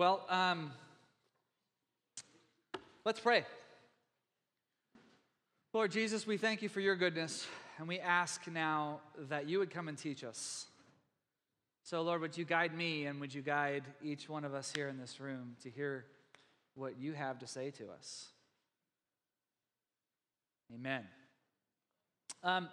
Well, 0.00 0.24
um, 0.30 0.72
let's 3.04 3.20
pray. 3.20 3.44
Lord 5.74 5.90
Jesus, 5.90 6.26
we 6.26 6.38
thank 6.38 6.62
you 6.62 6.70
for 6.70 6.80
your 6.80 6.96
goodness, 6.96 7.46
and 7.76 7.86
we 7.86 8.00
ask 8.00 8.40
now 8.50 9.00
that 9.28 9.46
you 9.46 9.58
would 9.58 9.70
come 9.70 9.88
and 9.88 9.98
teach 9.98 10.24
us. 10.24 10.68
So, 11.82 12.00
Lord, 12.00 12.22
would 12.22 12.38
you 12.38 12.46
guide 12.46 12.74
me 12.74 13.04
and 13.04 13.20
would 13.20 13.34
you 13.34 13.42
guide 13.42 13.84
each 14.02 14.26
one 14.26 14.46
of 14.46 14.54
us 14.54 14.72
here 14.74 14.88
in 14.88 14.96
this 14.96 15.20
room 15.20 15.56
to 15.64 15.68
hear 15.68 16.06
what 16.74 16.98
you 16.98 17.12
have 17.12 17.38
to 17.40 17.46
say 17.46 17.70
to 17.72 17.90
us? 17.90 18.28
Amen. 20.74 21.02
Um, 22.42 22.70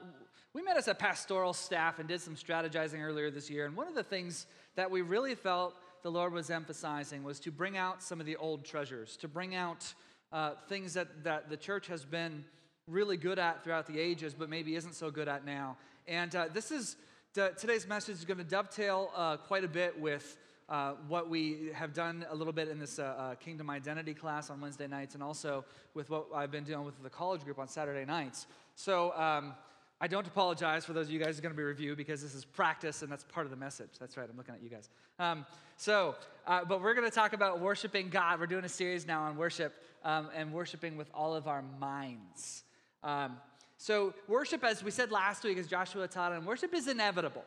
we 0.53 0.61
met 0.61 0.77
as 0.77 0.87
a 0.87 0.95
pastoral 0.95 1.51
staff 1.51 1.99
and 1.99 2.07
did 2.07 2.21
some 2.21 2.35
strategizing 2.35 3.01
earlier 3.01 3.29
this 3.29 3.49
year, 3.49 3.65
and 3.65 3.75
one 3.75 3.89
of 3.89 3.95
the 3.95 4.03
things 4.03 4.45
that 4.77 4.89
we 4.89 5.01
really 5.01 5.35
felt 5.35 5.73
the 6.03 6.11
Lord 6.11 6.33
was 6.33 6.49
emphasizing 6.49 7.23
was 7.23 7.39
to 7.41 7.51
bring 7.51 7.77
out 7.77 8.03
some 8.03 8.19
of 8.19 8.25
the 8.25 8.35
old 8.37 8.65
treasures, 8.65 9.17
to 9.17 9.27
bring 9.27 9.55
out 9.55 9.93
uh, 10.31 10.51
things 10.67 10.93
that, 10.93 11.23
that 11.23 11.49
the 11.49 11.57
church 11.57 11.87
has 11.87 12.05
been 12.05 12.43
really 12.87 13.17
good 13.17 13.39
at 13.39 13.63
throughout 13.63 13.85
the 13.87 13.99
ages, 13.99 14.33
but 14.33 14.49
maybe 14.49 14.75
isn't 14.75 14.95
so 14.95 15.11
good 15.11 15.27
at 15.27 15.45
now. 15.45 15.77
And 16.07 16.35
uh, 16.35 16.47
this 16.53 16.71
is 16.71 16.95
today's 17.33 17.87
message 17.87 18.15
is 18.15 18.25
going 18.25 18.37
to 18.37 18.43
dovetail 18.43 19.11
uh, 19.15 19.37
quite 19.37 19.63
a 19.63 19.67
bit 19.67 19.99
with 19.99 20.37
uh, 20.69 20.93
what 21.07 21.29
we 21.29 21.69
have 21.73 21.93
done 21.93 22.25
a 22.29 22.35
little 22.35 22.53
bit 22.53 22.67
in 22.67 22.79
this 22.79 22.99
uh, 22.99 23.03
uh, 23.03 23.35
Kingdom 23.35 23.69
Identity 23.69 24.13
class 24.13 24.49
on 24.49 24.59
Wednesday 24.59 24.87
nights, 24.87 25.13
and 25.13 25.23
also 25.23 25.63
with 25.93 26.09
what 26.09 26.27
I've 26.35 26.51
been 26.51 26.63
doing 26.63 26.83
with 26.83 27.01
the 27.01 27.09
college 27.09 27.43
group 27.43 27.59
on 27.59 27.67
Saturday 27.67 28.05
nights. 28.05 28.47
So 28.75 29.13
um, 29.13 29.53
I 29.99 30.07
don't 30.07 30.27
apologize 30.27 30.85
for 30.85 30.93
those 30.93 31.07
of 31.07 31.11
you 31.11 31.19
guys 31.19 31.35
who 31.35 31.39
are 31.39 31.41
going 31.41 31.55
to 31.55 31.57
be 31.57 31.63
reviewed 31.63 31.97
because 31.97 32.21
this 32.21 32.35
is 32.35 32.45
practice 32.45 33.01
and 33.01 33.11
that's 33.11 33.23
part 33.23 33.47
of 33.47 33.51
the 33.51 33.57
message. 33.57 33.89
That's 33.99 34.15
right, 34.15 34.27
I'm 34.29 34.37
looking 34.37 34.53
at 34.53 34.61
you 34.61 34.69
guys. 34.69 34.89
Um, 35.17 35.43
so, 35.75 36.15
uh, 36.45 36.65
but 36.65 36.83
we're 36.83 36.93
going 36.93 37.09
to 37.09 37.15
talk 37.15 37.33
about 37.33 37.59
worshiping 37.59 38.09
God. 38.09 38.39
We're 38.39 38.45
doing 38.45 38.65
a 38.65 38.69
series 38.69 39.07
now 39.07 39.23
on 39.23 39.37
worship 39.37 39.73
um, 40.03 40.29
and 40.35 40.53
worshiping 40.53 40.97
with 40.97 41.09
all 41.15 41.33
of 41.33 41.47
our 41.47 41.63
minds. 41.79 42.63
Um, 43.03 43.37
so, 43.79 44.13
worship, 44.27 44.63
as 44.63 44.83
we 44.83 44.91
said 44.91 45.11
last 45.11 45.43
week, 45.43 45.57
as 45.57 45.67
Joshua 45.67 46.07
taught, 46.07 46.31
and 46.31 46.45
worship 46.45 46.73
is 46.75 46.87
inevitable. 46.87 47.45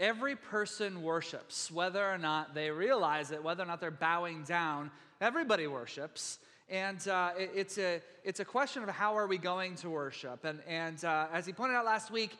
Every 0.00 0.34
person 0.34 1.02
worships, 1.02 1.70
whether 1.70 2.04
or 2.04 2.18
not 2.18 2.54
they 2.54 2.70
realize 2.70 3.30
it, 3.30 3.42
whether 3.42 3.62
or 3.62 3.66
not 3.66 3.80
they're 3.80 3.92
bowing 3.92 4.42
down. 4.42 4.90
Everybody 5.20 5.68
worships. 5.68 6.38
And 6.68 7.06
uh, 7.08 7.30
it, 7.38 7.50
it's, 7.54 7.78
a, 7.78 8.00
it's 8.24 8.40
a 8.40 8.44
question 8.44 8.82
of 8.82 8.88
how 8.88 9.16
are 9.16 9.26
we 9.26 9.38
going 9.38 9.74
to 9.76 9.90
worship. 9.90 10.44
And, 10.44 10.60
and 10.66 11.04
uh, 11.04 11.26
as 11.32 11.46
he 11.46 11.52
pointed 11.52 11.74
out 11.74 11.84
last 11.84 12.10
week, 12.10 12.36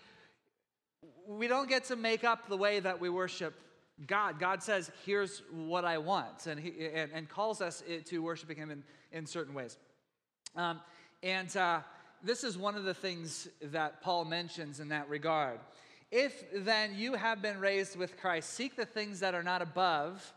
we 1.28 1.48
don't 1.48 1.68
get 1.68 1.84
to 1.84 1.96
make 1.96 2.24
up 2.24 2.48
the 2.48 2.56
way 2.56 2.80
that 2.80 3.00
we 3.00 3.10
worship 3.10 3.54
God. 4.06 4.40
God 4.40 4.62
says, 4.62 4.90
here's 5.04 5.42
what 5.52 5.84
I 5.84 5.98
want, 5.98 6.46
and, 6.46 6.58
he, 6.58 6.72
and, 6.94 7.12
and 7.12 7.28
calls 7.28 7.60
us 7.60 7.82
to 8.06 8.18
worshiping 8.22 8.56
him 8.56 8.70
in, 8.70 8.82
in 9.12 9.26
certain 9.26 9.54
ways. 9.54 9.76
Um, 10.56 10.80
and 11.22 11.54
uh, 11.56 11.80
this 12.22 12.44
is 12.44 12.58
one 12.58 12.74
of 12.74 12.84
the 12.84 12.94
things 12.94 13.48
that 13.62 14.02
Paul 14.02 14.24
mentions 14.24 14.80
in 14.80 14.88
that 14.88 15.08
regard. 15.08 15.60
If 16.10 16.44
then 16.64 16.94
you 16.96 17.14
have 17.14 17.42
been 17.42 17.60
raised 17.60 17.96
with 17.96 18.16
Christ, 18.16 18.50
seek 18.50 18.76
the 18.76 18.86
things 18.86 19.20
that 19.20 19.34
are 19.34 19.42
not 19.42 19.62
above, 19.62 20.32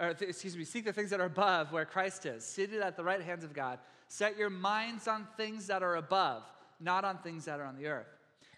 or 0.00 0.16
excuse 0.20 0.56
me, 0.56 0.64
seek 0.64 0.86
the 0.86 0.92
things 0.92 1.10
that 1.10 1.20
are 1.20 1.26
above 1.26 1.72
where 1.72 1.84
Christ 1.84 2.24
is, 2.24 2.44
seated 2.44 2.80
at 2.80 2.96
the 2.96 3.04
right 3.04 3.20
hands 3.20 3.44
of 3.44 3.52
God. 3.52 3.78
Set 4.08 4.36
your 4.38 4.50
minds 4.50 5.06
on 5.06 5.28
things 5.36 5.66
that 5.66 5.82
are 5.82 5.96
above, 5.96 6.42
not 6.80 7.04
on 7.04 7.18
things 7.18 7.44
that 7.44 7.60
are 7.60 7.64
on 7.64 7.76
the 7.76 7.86
earth. 7.86 8.08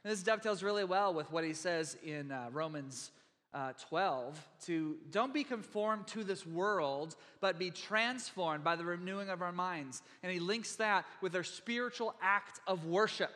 And 0.04 0.12
this 0.12 0.22
dovetails 0.22 0.62
really 0.62 0.84
well 0.84 1.12
with 1.12 1.30
what 1.32 1.44
he 1.44 1.52
says 1.52 1.96
in 2.04 2.30
uh, 2.30 2.48
Romans 2.52 3.10
uh, 3.54 3.72
12 3.88 4.40
to 4.64 4.96
don't 5.10 5.34
be 5.34 5.44
conformed 5.44 6.06
to 6.06 6.24
this 6.24 6.46
world, 6.46 7.16
but 7.40 7.58
be 7.58 7.70
transformed 7.70 8.64
by 8.64 8.76
the 8.76 8.84
renewing 8.84 9.28
of 9.28 9.42
our 9.42 9.52
minds. 9.52 10.02
And 10.22 10.32
he 10.32 10.38
links 10.38 10.76
that 10.76 11.04
with 11.20 11.34
our 11.36 11.44
spiritual 11.44 12.14
act 12.22 12.60
of 12.66 12.86
worship. 12.86 13.32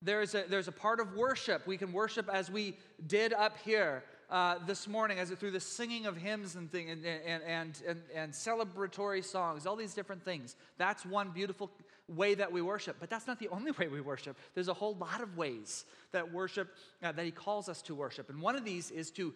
There's 0.00 0.34
a, 0.34 0.44
there's 0.48 0.68
a 0.68 0.72
part 0.72 1.00
of 1.00 1.14
worship. 1.14 1.66
We 1.66 1.76
can 1.76 1.92
worship 1.92 2.28
as 2.32 2.50
we 2.50 2.76
did 3.06 3.32
up 3.32 3.56
here 3.64 4.04
uh, 4.32 4.54
this 4.66 4.88
morning, 4.88 5.18
as 5.18 5.30
it, 5.30 5.38
through 5.38 5.50
the 5.50 5.60
singing 5.60 6.06
of 6.06 6.16
hymns 6.16 6.56
and, 6.56 6.72
thing, 6.72 6.88
and, 6.88 7.04
and, 7.04 7.42
and, 7.44 7.82
and, 7.86 8.00
and 8.14 8.32
celebratory 8.32 9.22
songs, 9.22 9.66
all 9.66 9.76
these 9.76 9.92
different 9.92 10.24
things. 10.24 10.56
That's 10.78 11.04
one 11.04 11.32
beautiful 11.32 11.70
way 12.08 12.34
that 12.34 12.50
we 12.50 12.62
worship. 12.62 12.96
But 12.98 13.10
that's 13.10 13.26
not 13.26 13.38
the 13.38 13.48
only 13.48 13.70
way 13.78 13.88
we 13.88 14.00
worship. 14.00 14.38
There's 14.54 14.68
a 14.68 14.74
whole 14.74 14.94
lot 14.94 15.20
of 15.20 15.36
ways 15.36 15.84
that 16.12 16.32
worship, 16.32 16.74
uh, 17.02 17.12
that 17.12 17.24
he 17.26 17.30
calls 17.30 17.68
us 17.68 17.82
to 17.82 17.94
worship. 17.94 18.30
And 18.30 18.40
one 18.40 18.56
of 18.56 18.64
these 18.64 18.90
is 18.90 19.10
to 19.12 19.34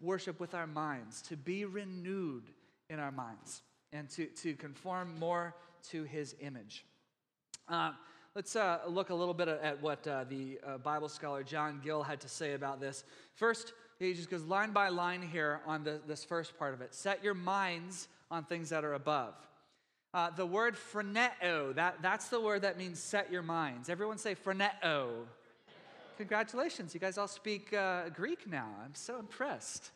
worship 0.00 0.40
with 0.40 0.54
our 0.54 0.66
minds, 0.66 1.20
to 1.22 1.36
be 1.36 1.66
renewed 1.66 2.44
in 2.88 2.98
our 2.98 3.12
minds, 3.12 3.60
and 3.92 4.08
to, 4.10 4.24
to 4.26 4.54
conform 4.54 5.14
more 5.18 5.54
to 5.90 6.04
his 6.04 6.34
image. 6.40 6.86
Uh, 7.68 7.92
let's 8.34 8.56
uh, 8.56 8.78
look 8.88 9.10
a 9.10 9.14
little 9.14 9.34
bit 9.34 9.48
at 9.48 9.82
what 9.82 10.06
uh, 10.08 10.24
the 10.24 10.58
uh, 10.66 10.78
Bible 10.78 11.10
scholar 11.10 11.42
John 11.42 11.82
Gill 11.84 12.02
had 12.02 12.20
to 12.22 12.28
say 12.28 12.54
about 12.54 12.80
this. 12.80 13.04
First, 13.34 13.74
he 14.02 14.14
just 14.14 14.30
goes 14.30 14.44
line 14.44 14.72
by 14.72 14.88
line 14.88 15.22
here 15.22 15.60
on 15.66 15.84
the, 15.84 16.00
this 16.06 16.24
first 16.24 16.58
part 16.58 16.74
of 16.74 16.80
it. 16.80 16.94
Set 16.94 17.22
your 17.22 17.34
minds 17.34 18.08
on 18.30 18.44
things 18.44 18.70
that 18.70 18.84
are 18.84 18.94
above. 18.94 19.34
Uh, 20.14 20.30
the 20.30 20.44
word 20.44 20.74
phroneo, 20.74 21.74
that, 21.74 21.96
that's 22.02 22.28
the 22.28 22.40
word 22.40 22.62
that 22.62 22.76
means 22.76 22.98
set 22.98 23.32
your 23.32 23.42
minds. 23.42 23.88
Everyone 23.88 24.18
say 24.18 24.34
phroneo. 24.34 25.24
Congratulations, 26.18 26.92
you 26.92 27.00
guys 27.00 27.16
all 27.16 27.28
speak 27.28 27.72
uh, 27.72 28.10
Greek 28.10 28.46
now. 28.46 28.68
I'm 28.84 28.94
so 28.94 29.18
impressed. 29.18 29.90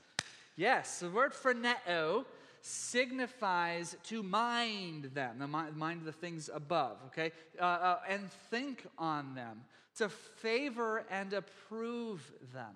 Yes, 0.56 1.00
the 1.00 1.10
word 1.10 1.34
phroneo 1.34 2.24
signifies 2.62 3.96
to 4.04 4.22
mind 4.22 5.10
them, 5.14 5.38
the 5.38 5.46
mind, 5.46 5.76
mind 5.76 6.04
the 6.04 6.12
things 6.12 6.48
above, 6.52 6.96
okay? 7.06 7.30
Uh, 7.60 7.64
uh, 7.64 7.98
and 8.08 8.30
think 8.50 8.86
on 8.98 9.34
them, 9.34 9.60
to 9.98 10.08
favor 10.08 11.04
and 11.10 11.32
approve 11.32 12.32
them, 12.54 12.74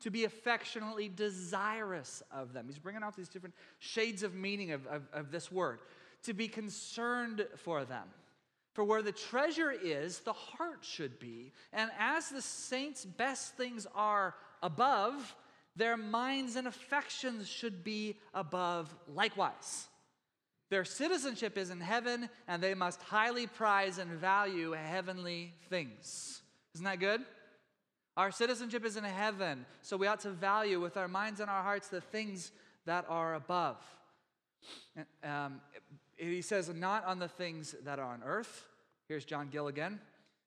to 0.00 0.10
be 0.10 0.24
affectionately 0.24 1.08
desirous 1.08 2.22
of 2.30 2.52
them. 2.52 2.66
He's 2.66 2.78
bringing 2.78 3.02
out 3.02 3.16
these 3.16 3.28
different 3.28 3.54
shades 3.78 4.22
of 4.22 4.34
meaning 4.34 4.72
of, 4.72 4.86
of, 4.86 5.02
of 5.12 5.30
this 5.30 5.52
word 5.52 5.80
to 6.24 6.34
be 6.34 6.48
concerned 6.48 7.46
for 7.56 7.84
them. 7.84 8.08
For 8.72 8.84
where 8.84 9.02
the 9.02 9.12
treasure 9.12 9.72
is, 9.72 10.20
the 10.20 10.32
heart 10.32 10.80
should 10.82 11.18
be. 11.18 11.52
And 11.72 11.90
as 11.98 12.28
the 12.28 12.42
saints' 12.42 13.04
best 13.04 13.56
things 13.56 13.86
are 13.94 14.34
above, 14.62 15.34
their 15.76 15.96
minds 15.96 16.56
and 16.56 16.68
affections 16.68 17.48
should 17.48 17.82
be 17.82 18.16
above 18.32 18.94
likewise. 19.08 19.88
Their 20.68 20.84
citizenship 20.84 21.58
is 21.58 21.70
in 21.70 21.80
heaven, 21.80 22.28
and 22.46 22.62
they 22.62 22.74
must 22.74 23.02
highly 23.02 23.48
prize 23.48 23.98
and 23.98 24.12
value 24.12 24.70
heavenly 24.70 25.52
things. 25.68 26.42
Isn't 26.74 26.84
that 26.84 27.00
good? 27.00 27.22
Our 28.20 28.30
citizenship 28.30 28.84
is 28.84 28.98
in 28.98 29.04
heaven, 29.04 29.64
so 29.80 29.96
we 29.96 30.06
ought 30.06 30.20
to 30.20 30.30
value 30.30 30.78
with 30.78 30.98
our 30.98 31.08
minds 31.08 31.40
and 31.40 31.48
our 31.48 31.62
hearts 31.62 31.88
the 31.88 32.02
things 32.02 32.52
that 32.84 33.06
are 33.08 33.34
above. 33.34 33.78
Um, 35.24 35.62
he 36.18 36.42
says, 36.42 36.68
not 36.68 37.06
on 37.06 37.18
the 37.18 37.28
things 37.28 37.74
that 37.82 37.98
are 37.98 38.12
on 38.12 38.20
earth. 38.22 38.66
Here's 39.08 39.24
John 39.24 39.48
Gilligan. 39.48 40.00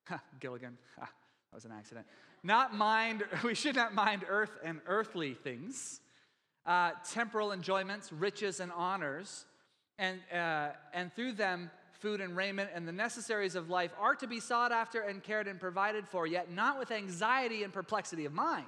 Gilligan. 0.40 0.78
that 1.00 1.10
was 1.52 1.66
an 1.66 1.72
accident. 1.72 2.06
Not 2.44 2.76
mind, 2.76 3.24
we 3.44 3.56
should 3.56 3.76
not 3.76 3.96
mind 3.96 4.24
earth 4.30 4.56
and 4.64 4.80
earthly 4.86 5.34
things, 5.34 6.00
uh, 6.68 6.92
temporal 7.10 7.52
enjoyments, 7.54 8.14
riches 8.14 8.60
and 8.60 8.72
honors, 8.72 9.46
and, 9.98 10.20
uh, 10.32 10.74
and 10.94 11.12
through 11.16 11.32
them, 11.32 11.72
food 12.04 12.20
and 12.20 12.36
raiment 12.36 12.70
and 12.76 12.86
the 12.86 12.92
necessaries 12.92 13.56
of 13.56 13.70
life 13.70 13.94
are 13.98 14.14
to 14.14 14.28
be 14.28 14.42
sought 14.42 14.74
after 14.74 15.00
and 15.00 15.24
cared 15.24 15.48
and 15.48 15.58
provided 15.58 16.06
for, 16.06 16.28
yet 16.28 16.52
not 16.52 16.78
with 16.78 16.92
anxiety 16.92 17.64
and 17.64 17.72
perplexity 17.72 18.26
of 18.26 18.34
mind, 18.34 18.66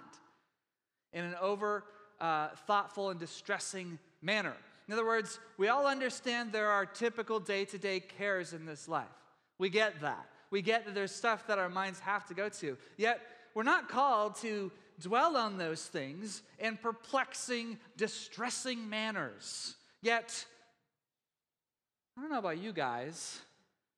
in 1.12 1.26
an 1.26 1.36
over 1.42 1.84
uh, 2.22 2.48
thoughtful 2.66 3.10
and 3.10 3.20
distressing 3.20 4.00
manner. 4.22 4.54
In 4.88 4.94
other 4.94 5.06
words, 5.06 5.38
we 5.58 5.68
all 5.68 5.86
understand 5.86 6.54
there 6.54 6.70
are 6.70 6.86
typical 6.86 7.42
day 7.42 7.66
to 7.66 7.78
day 7.78 8.00
cares 8.00 8.54
in 8.54 8.66
this 8.66 8.88
life. 8.88 9.06
We 9.58 9.70
get 9.70 10.00
that. 10.00 10.30
We 10.50 10.62
get 10.62 10.86
that 10.86 10.96
there's 10.96 11.12
stuff 11.12 11.46
that 11.48 11.60
our 11.60 11.70
minds 11.70 12.00
have 12.00 12.26
to 12.28 12.34
go 12.34 12.48
to. 12.48 12.78
Yet, 12.96 13.20
we're 13.54 13.64
not 13.64 13.90
called 13.90 14.36
to 14.38 14.72
dwell 15.02 15.36
on 15.36 15.58
those 15.58 15.84
things 15.84 16.42
in 16.58 16.78
perplexing, 16.78 17.80
distressing 17.98 18.90
manners. 18.90 19.76
Yet, 20.02 20.46
I 22.18 22.22
don't 22.22 22.30
know 22.30 22.40
about 22.40 22.58
you 22.58 22.72
guys, 22.72 23.40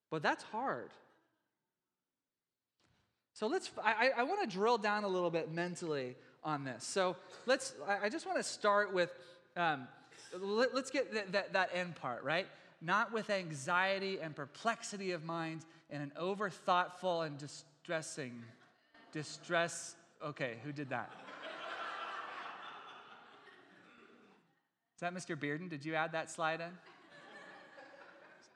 but 0.10 0.24
that's 0.24 0.44
hard. 0.44 0.90
So 3.34 3.46
let's, 3.46 3.70
I, 3.84 4.10
I 4.18 4.24
want 4.24 4.42
to 4.42 4.48
drill 4.48 4.80
down 4.80 5.04
a 5.04 5.08
little 5.08 5.30
bit 5.30 5.54
mentally 5.54 6.16
on 6.44 6.64
this. 6.64 6.84
So 6.84 7.16
let's, 7.46 7.76
I 7.88 8.10
just 8.10 8.26
want 8.26 8.40
to 8.40 8.44
start 8.44 8.94
with 8.94 9.14
um, 9.56 9.88
let, 10.40 10.74
us 10.74 10.90
get 10.90 11.32
that, 11.32 11.54
that, 11.54 11.70
end 11.74 11.96
part, 11.96 12.24
right? 12.24 12.48
Not 12.82 13.14
with 13.14 13.30
anxiety 13.30 14.20
and 14.22 14.36
perplexity 14.36 15.12
of 15.12 15.24
mind 15.24 15.66
and 15.90 16.04
an 16.04 16.12
over 16.18 16.50
thoughtful 16.50 17.22
and 17.22 17.38
distressing, 17.38 18.44
distress. 19.12 19.96
Okay, 20.24 20.56
who 20.64 20.72
did 20.72 20.90
that? 20.90 21.12
Is 24.96 25.02
that 25.02 25.14
Mr. 25.14 25.36
Bearden? 25.36 25.70
Did 25.70 25.86
you 25.86 25.94
add 25.94 26.14
that 26.14 26.32
slide 26.32 26.60
in? 26.60 26.72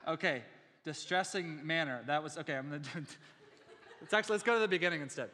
Okay, 0.06 0.42
distressing 0.84 1.64
manner. 1.64 2.02
That 2.06 2.22
was, 2.22 2.36
okay, 2.38 2.54
I'm 2.54 2.66
gonna 2.66 2.80
do, 2.80 3.04
let's 4.00 4.12
actually, 4.12 4.34
let's 4.34 4.42
go 4.42 4.54
to 4.54 4.60
the 4.60 4.68
beginning 4.68 5.00
instead. 5.00 5.30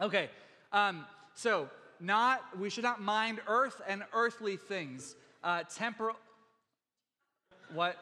Okay, 0.00 0.30
um, 0.72 1.04
so 1.34 1.68
not, 2.00 2.42
we 2.58 2.70
should 2.70 2.84
not 2.84 3.00
mind 3.00 3.40
earth 3.46 3.80
and 3.88 4.04
earthly 4.12 4.56
things. 4.56 5.16
Uh, 5.42 5.64
temporal, 5.64 6.16
what? 7.74 7.96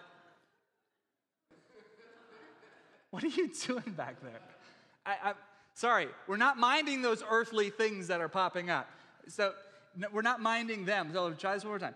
What 3.11 3.25
are 3.25 3.29
you 3.29 3.49
doing 3.67 3.94
back 3.97 4.21
there? 4.23 4.41
I, 5.06 5.31
I, 5.31 5.35
sorry, 5.75 6.09
we're 6.27 6.37
not 6.37 6.59
minding 6.59 7.03
those 7.03 7.25
earthly 7.29 7.71
things 7.71 8.09
that 8.09 8.21
are 8.21 8.29
popping 8.29 8.71
up. 8.71 8.88
So 9.29 9.53
no, 9.97 10.09
we're 10.12 10.23
not 10.23 10.41
minding 10.41 10.85
them. 10.85 11.11
So 11.12 11.32
try 11.32 11.55
this 11.55 11.65
one 11.65 11.73
more 11.73 11.79
time. 11.79 11.94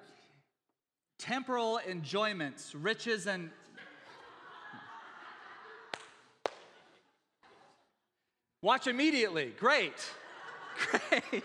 Temporal 1.18 1.80
enjoyments, 1.88 2.74
riches 2.74 3.26
and 3.26 3.50
Watch 8.64 8.86
immediately. 8.86 9.52
Great. 9.60 9.92
Great. 11.10 11.44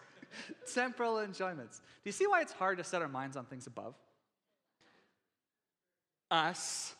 Temporal 0.72 1.18
enjoyments. 1.18 1.78
Do 1.78 1.84
you 2.04 2.12
see 2.12 2.28
why 2.28 2.40
it's 2.40 2.52
hard 2.52 2.78
to 2.78 2.84
set 2.84 3.02
our 3.02 3.08
minds 3.08 3.36
on 3.36 3.46
things 3.46 3.66
above? 3.66 3.96
Us, 6.30 6.94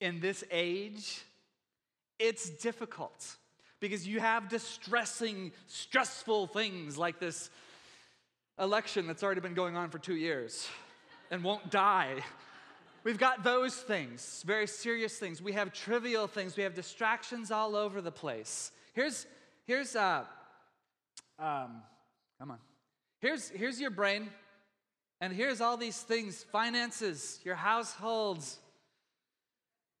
in 0.00 0.18
this 0.18 0.42
age, 0.50 1.22
it's 2.18 2.50
difficult 2.50 3.36
because 3.78 4.08
you 4.08 4.18
have 4.18 4.48
distressing, 4.48 5.52
stressful 5.68 6.48
things 6.48 6.98
like 6.98 7.20
this 7.20 7.50
election 8.58 9.06
that's 9.06 9.22
already 9.22 9.40
been 9.40 9.54
going 9.54 9.76
on 9.76 9.88
for 9.88 10.00
two 10.00 10.16
years 10.16 10.66
and 11.30 11.44
won't 11.44 11.70
die 11.70 12.24
We've 13.04 13.18
got 13.18 13.44
those 13.44 13.76
things, 13.76 14.42
very 14.46 14.66
serious 14.66 15.18
things. 15.18 15.42
We 15.42 15.52
have 15.52 15.74
trivial 15.74 16.26
things. 16.26 16.56
We 16.56 16.62
have 16.62 16.74
distractions 16.74 17.50
all 17.50 17.76
over 17.76 18.00
the 18.00 18.10
place. 18.10 18.72
Here's, 18.94 19.26
here's, 19.66 19.94
uh, 19.94 20.24
um, 21.38 21.82
come 22.38 22.52
on. 22.52 22.58
Here's, 23.20 23.50
here's 23.50 23.78
your 23.78 23.90
brain, 23.90 24.30
and 25.20 25.34
here's 25.34 25.60
all 25.60 25.76
these 25.76 26.00
things 26.00 26.44
finances, 26.50 27.40
your 27.44 27.56
households, 27.56 28.58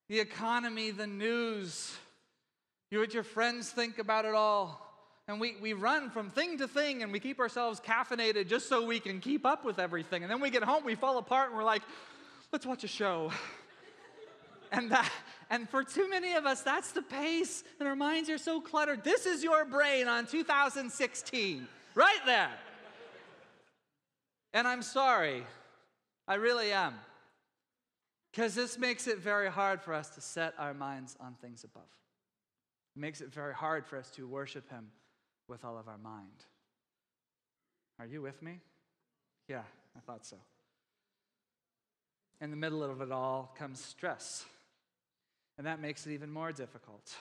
the 0.08 0.20
economy, 0.20 0.90
the 0.90 1.06
news, 1.06 1.94
you, 2.90 3.00
what 3.00 3.12
your 3.12 3.22
friends 3.22 3.70
think 3.70 3.98
about 3.98 4.24
it 4.24 4.34
all. 4.34 4.80
And 5.26 5.40
we, 5.40 5.56
we 5.60 5.72
run 5.72 6.10
from 6.10 6.30
thing 6.30 6.58
to 6.58 6.68
thing 6.68 7.02
and 7.02 7.10
we 7.10 7.18
keep 7.18 7.40
ourselves 7.40 7.80
caffeinated 7.80 8.46
just 8.46 8.68
so 8.68 8.84
we 8.84 9.00
can 9.00 9.20
keep 9.20 9.46
up 9.46 9.64
with 9.64 9.78
everything. 9.78 10.22
And 10.22 10.30
then 10.30 10.40
we 10.40 10.50
get 10.50 10.62
home, 10.62 10.84
we 10.84 10.94
fall 10.94 11.16
apart, 11.16 11.48
and 11.48 11.56
we're 11.56 11.64
like, 11.64 11.82
let's 12.54 12.64
watch 12.64 12.84
a 12.84 12.88
show. 12.88 13.32
and 14.70 14.92
that 14.92 15.10
and 15.50 15.68
for 15.68 15.82
too 15.82 16.08
many 16.08 16.34
of 16.34 16.46
us, 16.46 16.62
that's 16.62 16.92
the 16.92 17.02
pace, 17.02 17.64
and 17.80 17.88
our 17.88 17.96
minds 17.96 18.30
are 18.30 18.38
so 18.38 18.60
cluttered. 18.60 19.02
This 19.02 19.26
is 19.26 19.42
your 19.42 19.64
brain 19.64 20.06
on 20.06 20.24
2016, 20.26 21.66
right 21.96 22.18
there. 22.24 22.52
And 24.52 24.68
I'm 24.68 24.82
sorry, 24.82 25.44
I 26.28 26.34
really 26.34 26.70
am. 26.70 26.94
Because 28.30 28.54
this 28.54 28.78
makes 28.78 29.08
it 29.08 29.18
very 29.18 29.50
hard 29.50 29.82
for 29.82 29.92
us 29.92 30.10
to 30.10 30.20
set 30.20 30.54
our 30.56 30.74
minds 30.74 31.16
on 31.18 31.34
things 31.42 31.64
above. 31.64 31.82
It 32.94 33.00
makes 33.00 33.20
it 33.20 33.34
very 33.34 33.52
hard 33.52 33.84
for 33.84 33.98
us 33.98 34.10
to 34.10 34.28
worship 34.28 34.70
Him 34.70 34.86
with 35.48 35.64
all 35.64 35.76
of 35.76 35.88
our 35.88 35.98
mind. 35.98 36.44
Are 37.98 38.06
you 38.06 38.22
with 38.22 38.40
me? 38.42 38.60
Yeah, 39.48 39.62
I 39.96 40.00
thought 40.00 40.24
so 40.24 40.36
in 42.40 42.50
the 42.50 42.56
middle 42.56 42.82
of 42.82 43.00
it 43.00 43.12
all 43.12 43.54
comes 43.58 43.82
stress. 43.82 44.44
And 45.56 45.66
that 45.66 45.80
makes 45.80 46.06
it 46.06 46.12
even 46.12 46.30
more 46.30 46.52
difficult. 46.52 47.14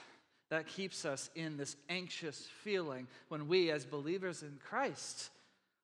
That 0.50 0.68
keeps 0.68 1.06
us 1.06 1.30
in 1.36 1.58
this 1.58 1.76
anxious 1.90 2.48
feeling 2.64 3.08
when 3.30 3.48
we, 3.48 3.72
as 3.72 3.86
believers 3.86 4.44
in 4.44 4.60
Christ, 4.64 5.30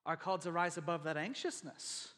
are 0.05 0.17
called 0.17 0.41
to 0.41 0.51
rise 0.51 0.77
above 0.77 1.03
that 1.03 1.17
anxiousness 1.17 2.09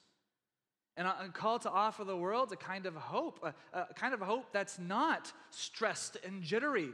uh, 0.98 1.14
and 1.22 1.34
called 1.34 1.62
to 1.64 1.70
offer 1.70 2.04
the 2.04 2.16
world 2.16 2.52
a 2.52 2.56
kind 2.56 2.86
of 2.86 2.96
hope, 2.96 3.40
a, 3.44 3.80
a 3.80 3.94
kind 3.94 4.14
of 4.14 4.20
hope 4.20 4.52
that's 4.52 4.80
not 4.80 5.32
stressed 5.50 6.18
and 6.26 6.42
jittery, 6.42 6.90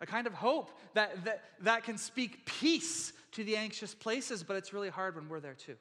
a 0.00 0.06
kind 0.06 0.26
of 0.26 0.34
hope 0.34 0.70
that, 0.94 1.24
that, 1.24 1.42
that 1.60 1.84
can 1.84 1.98
speak 1.98 2.46
peace 2.46 3.12
to 3.32 3.44
the 3.44 3.56
anxious 3.56 3.94
places, 3.94 4.42
but 4.42 4.56
it's 4.56 4.72
really 4.72 4.88
hard 4.88 5.16
when 5.16 5.28
we're 5.28 5.40
there 5.40 5.54
too. 5.54 5.76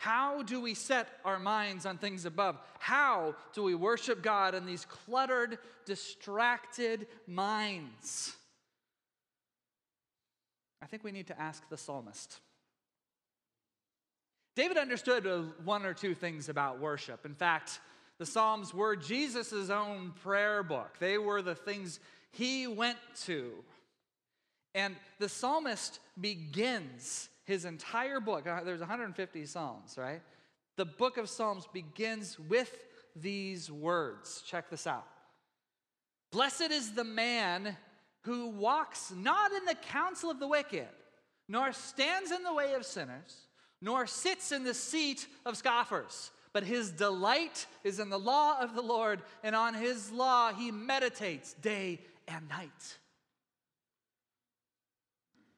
How 0.00 0.42
do 0.42 0.62
we 0.62 0.72
set 0.72 1.08
our 1.26 1.38
minds 1.38 1.84
on 1.84 1.98
things 1.98 2.24
above? 2.24 2.58
How 2.78 3.34
do 3.52 3.62
we 3.62 3.74
worship 3.74 4.22
God 4.22 4.54
in 4.54 4.64
these 4.64 4.86
cluttered, 4.86 5.58
distracted 5.84 7.06
minds? 7.26 8.34
I 10.80 10.86
think 10.86 11.04
we 11.04 11.12
need 11.12 11.26
to 11.26 11.38
ask 11.38 11.68
the 11.68 11.76
psalmist. 11.76 12.40
David 14.56 14.78
understood 14.78 15.26
one 15.66 15.84
or 15.84 15.92
two 15.92 16.14
things 16.14 16.48
about 16.48 16.80
worship. 16.80 17.26
In 17.26 17.34
fact, 17.34 17.78
the 18.16 18.24
Psalms 18.24 18.72
were 18.72 18.96
Jesus' 18.96 19.68
own 19.68 20.14
prayer 20.22 20.62
book, 20.62 20.96
they 20.98 21.18
were 21.18 21.42
the 21.42 21.54
things 21.54 22.00
he 22.30 22.66
went 22.66 22.98
to. 23.24 23.52
And 24.74 24.96
the 25.18 25.28
psalmist 25.28 26.00
begins 26.18 27.28
his 27.44 27.64
entire 27.64 28.20
book, 28.20 28.46
uh, 28.46 28.62
there's 28.64 28.80
150 28.80 29.46
Psalms, 29.46 29.96
right? 29.98 30.22
The 30.76 30.84
book 30.84 31.16
of 31.16 31.28
Psalms 31.28 31.66
begins 31.72 32.38
with 32.38 32.74
these 33.16 33.70
words. 33.70 34.42
Check 34.46 34.70
this 34.70 34.86
out. 34.86 35.06
Blessed 36.32 36.70
is 36.70 36.92
the 36.92 37.04
man 37.04 37.76
who 38.22 38.48
walks 38.48 39.12
not 39.14 39.52
in 39.52 39.64
the 39.64 39.74
counsel 39.74 40.30
of 40.30 40.38
the 40.38 40.46
wicked, 40.46 40.88
nor 41.48 41.72
stands 41.72 42.30
in 42.30 42.42
the 42.42 42.54
way 42.54 42.74
of 42.74 42.86
sinners, 42.86 43.36
nor 43.82 44.06
sits 44.06 44.52
in 44.52 44.62
the 44.62 44.74
seat 44.74 45.26
of 45.44 45.56
scoffers. 45.56 46.30
But 46.52 46.64
his 46.64 46.90
delight 46.90 47.66
is 47.84 48.00
in 48.00 48.10
the 48.10 48.18
law 48.18 48.60
of 48.60 48.74
the 48.74 48.82
Lord, 48.82 49.22
and 49.42 49.54
on 49.56 49.74
his 49.74 50.10
law 50.10 50.52
he 50.52 50.70
meditates 50.70 51.54
day 51.54 52.00
and 52.28 52.48
night. 52.48 52.98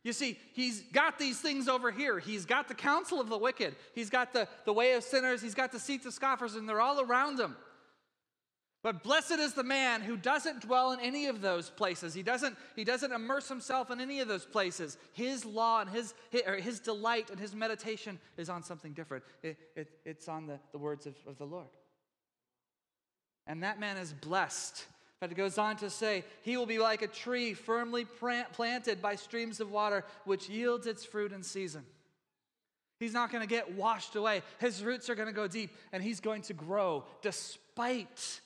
You 0.05 0.13
see, 0.13 0.39
he's 0.53 0.81
got 0.93 1.19
these 1.19 1.41
things 1.41 1.69
over 1.69 1.91
here. 1.93 2.19
He's 2.19 2.45
got 2.45 2.67
the 2.67 2.75
counsel 2.75 3.21
of 3.21 3.29
the 3.29 3.39
wicked, 3.39 3.77
he's 3.94 4.11
got 4.11 4.32
the, 4.32 4.49
the 4.65 4.73
way 4.73 4.94
of 4.94 5.05
sinners, 5.05 5.41
he's 5.41 5.55
got 5.55 5.73
the 5.73 5.79
seats 5.79 6.06
of 6.06 6.13
scoffers, 6.13 6.56
and 6.56 6.69
they're 6.69 6.81
all 6.81 7.01
around 7.01 7.39
him. 7.39 7.56
But 8.82 9.05
blessed 9.05 9.39
is 9.39 9.55
the 9.55 9.63
man 9.63 10.01
who 10.01 10.17
doesn't 10.17 10.63
dwell 10.63 10.91
in 10.91 10.99
any 10.99 11.27
of 11.27 11.41
those 11.41 11.71
places. 11.71 12.15
He 12.15 12.25
doesn't, 12.25 12.56
he 12.75 12.82
doesn't 12.82 13.13
immerse 13.13 13.49
himself 13.49 13.93
in 13.93 14.01
any 14.01 14.19
of 14.19 14.27
those 14.27 14.44
places. 14.44 14.99
His 15.13 15.44
law 15.44 15.82
and 15.82 15.91
his, 15.91 16.15
his, 16.31 16.43
his 16.59 16.81
delight 16.81 17.31
and 17.31 17.39
his 17.39 17.55
meditation 17.55 18.19
is 18.37 18.49
on 18.49 18.65
something 18.65 18.93
different. 18.93 19.23
It, 19.44 19.56
it, 19.77 19.89
it's 20.05 20.27
on 20.27 20.49
the, 20.49 20.59
the 20.73 20.79
words 20.79 21.06
of, 21.06 21.15
of 21.29 21.39
the 21.39 21.44
Lord. 21.44 21.69
And 23.47 23.63
that 23.63 23.79
man 23.79 23.99
is 23.99 24.13
blessed 24.13 24.85
but 25.22 25.31
it 25.31 25.36
goes 25.36 25.56
on 25.56 25.76
to 25.76 25.88
say, 25.88 26.24
He 26.43 26.56
will 26.56 26.67
be 26.67 26.81
like 26.81 27.00
a 27.00 27.06
tree 27.06 27.55
firmly 27.55 28.05
planted 28.05 29.00
by 29.00 29.14
streams 29.14 29.60
of 29.60 29.70
water, 29.70 30.05
which 30.24 30.48
yields 30.48 30.88
its 30.88 31.05
fruit 31.05 31.31
in 31.31 31.44
season. 31.44 31.84
He's 32.98 33.12
not 33.12 33.31
going 33.31 33.43
to 33.43 33.48
get 33.48 33.76
washed 33.76 34.17
away. 34.17 34.43
His 34.58 34.82
roots 34.82 35.08
are 35.08 35.14
going 35.14 35.29
to 35.29 35.32
go 35.32 35.46
deep, 35.46 35.70
and 35.93 36.02
he's 36.02 36.19
going 36.19 36.43
to 36.43 36.55
grow 36.55 37.05
despite, 37.20 38.41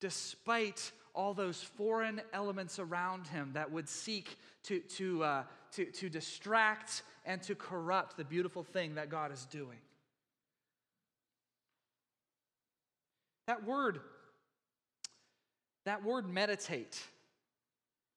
despite 0.00 0.90
all 1.14 1.34
those 1.34 1.62
foreign 1.62 2.20
elements 2.32 2.80
around 2.80 3.28
him 3.28 3.52
that 3.52 3.70
would 3.70 3.88
seek 3.88 4.36
to, 4.64 4.80
to, 4.80 5.22
uh, 5.22 5.42
to, 5.70 5.84
to 5.84 6.08
distract 6.08 7.04
and 7.24 7.40
to 7.44 7.54
corrupt 7.54 8.16
the 8.16 8.24
beautiful 8.24 8.64
thing 8.64 8.96
that 8.96 9.08
God 9.08 9.30
is 9.30 9.46
doing. 9.46 9.78
That 13.46 13.64
word 13.64 14.00
that 15.84 16.04
word 16.04 16.28
meditate 16.28 17.00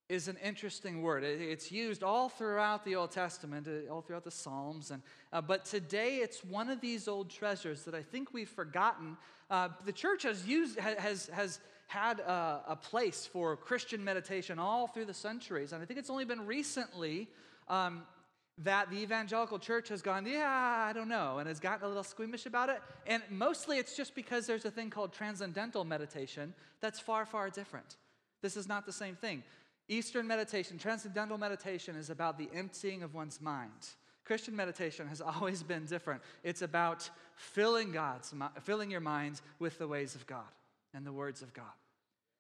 is 0.07 0.27
an 0.27 0.37
interesting 0.43 1.01
word. 1.01 1.23
It's 1.23 1.71
used 1.71 2.03
all 2.03 2.29
throughout 2.29 2.85
the 2.85 2.95
Old 2.95 3.11
Testament, 3.11 3.67
uh, 3.67 3.91
all 3.91 4.01
throughout 4.01 4.23
the 4.23 4.31
Psalms. 4.31 4.91
And, 4.91 5.01
uh, 5.33 5.41
but 5.41 5.65
today 5.65 6.17
it's 6.17 6.43
one 6.43 6.69
of 6.69 6.79
these 6.79 7.07
old 7.07 7.29
treasures 7.29 7.83
that 7.83 7.95
I 7.95 8.03
think 8.03 8.31
we've 8.31 8.49
forgotten. 8.49 9.17
Uh, 9.49 9.69
the 9.83 9.91
church 9.91 10.23
has, 10.23 10.47
used, 10.47 10.79
has, 10.79 11.27
has 11.27 11.59
had 11.87 12.19
a, 12.19 12.61
a, 12.67 12.75
place 12.75 13.25
for 13.25 13.55
Christian 13.55 14.03
meditation 14.03 14.59
all 14.59 14.85
through 14.85 15.05
the 15.05 15.13
centuries. 15.13 15.73
And 15.73 15.81
I 15.81 15.85
think 15.85 15.99
it's 15.99 16.09
only 16.09 16.25
been 16.25 16.45
recently 16.45 17.27
um, 17.67 18.03
that 18.63 18.89
the 18.89 18.97
evangelical 18.97 19.59
church 19.59 19.89
has 19.89 20.01
gone, 20.01 20.25
yeah, 20.25 20.85
I 20.89 20.93
don't 20.93 21.09
know, 21.09 21.39
and 21.39 21.47
has 21.47 21.59
gotten 21.59 21.83
a 21.85 21.87
little 21.87 22.03
squeamish 22.03 22.45
about 22.45 22.69
it. 22.69 22.81
And 23.05 23.21
mostly 23.29 23.77
it's 23.77 23.97
just 23.97 24.15
because 24.15 24.47
there's 24.47 24.65
a 24.65 24.71
thing 24.71 24.89
called 24.89 25.11
transcendental 25.11 25.83
meditation 25.83 26.53
that's 26.79 26.99
far, 26.99 27.25
far 27.25 27.49
different. 27.49 27.97
This 28.41 28.55
is 28.55 28.67
not 28.67 28.85
the 28.85 28.93
same 28.93 29.15
thing. 29.15 29.43
Eastern 29.87 30.25
meditation, 30.25 30.77
transcendental 30.77 31.37
meditation, 31.37 31.95
is 31.95 32.09
about 32.09 32.37
the 32.37 32.49
emptying 32.53 33.03
of 33.03 33.13
one's 33.13 33.41
mind, 33.41 33.71
Christian 34.25 34.55
meditation 34.55 35.07
has 35.07 35.21
always 35.21 35.63
been 35.63 35.85
different. 35.85 36.21
It's 36.43 36.61
about 36.61 37.09
filling 37.35 37.91
God's 37.91 38.33
filling 38.63 38.91
your 38.91 39.01
minds 39.01 39.41
with 39.59 39.77
the 39.77 39.87
ways 39.87 40.15
of 40.15 40.25
God 40.27 40.43
and 40.93 41.05
the 41.05 41.13
words 41.13 41.41
of 41.41 41.53
God. 41.53 41.65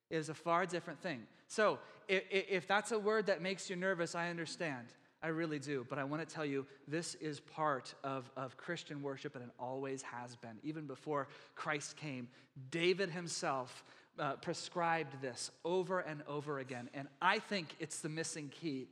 It 0.09 0.17
is 0.17 0.29
a 0.29 0.33
far 0.33 0.65
different 0.65 1.01
thing. 1.01 1.23
So, 1.47 1.79
if, 2.07 2.23
if 2.29 2.67
that's 2.67 2.91
a 2.91 2.99
word 2.99 3.27
that 3.27 3.41
makes 3.41 3.69
you 3.69 3.75
nervous, 3.75 4.13
I 4.13 4.29
understand. 4.29 4.87
I 5.25 5.29
really 5.29 5.57
do. 5.57 5.87
But 5.89 5.97
I 5.97 6.03
want 6.03 6.27
to 6.27 6.35
tell 6.35 6.45
you, 6.45 6.67
this 6.87 7.15
is 7.15 7.39
part 7.39 7.95
of, 8.03 8.29
of 8.37 8.57
Christian 8.57 9.01
worship, 9.01 9.33
and 9.33 9.43
it 9.43 9.49
always 9.59 10.03
has 10.03 10.35
been. 10.35 10.59
Even 10.61 10.85
before 10.85 11.27
Christ 11.55 11.97
came, 11.97 12.27
David 12.69 13.09
himself 13.09 13.83
uh, 14.19 14.33
prescribed 14.33 15.19
this 15.23 15.49
over 15.63 15.99
and 16.01 16.21
over 16.27 16.59
again. 16.59 16.91
And 16.93 17.07
I 17.23 17.39
think 17.39 17.75
it's 17.79 18.01
the 18.01 18.09
missing 18.09 18.49
key. 18.49 18.87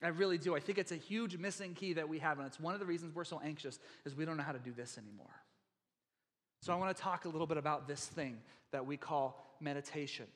I 0.00 0.08
really 0.08 0.38
do. 0.38 0.54
I 0.54 0.60
think 0.60 0.78
it's 0.78 0.92
a 0.92 0.96
huge 0.96 1.38
missing 1.38 1.74
key 1.74 1.94
that 1.94 2.08
we 2.08 2.20
have, 2.20 2.38
and 2.38 2.46
it's 2.46 2.60
one 2.60 2.74
of 2.74 2.78
the 2.78 2.86
reasons 2.86 3.12
we're 3.12 3.24
so 3.24 3.40
anxious 3.44 3.80
is 4.04 4.14
we 4.14 4.24
don't 4.24 4.36
know 4.36 4.44
how 4.44 4.52
to 4.52 4.60
do 4.60 4.72
this 4.72 4.96
anymore. 4.96 5.42
So 6.60 6.72
I 6.72 6.76
want 6.76 6.96
to 6.96 7.02
talk 7.02 7.24
a 7.24 7.28
little 7.28 7.48
bit 7.48 7.56
about 7.56 7.88
this 7.88 8.06
thing 8.06 8.38
that 8.70 8.86
we 8.86 8.96
call 8.96 9.44
meditation. 9.60 10.26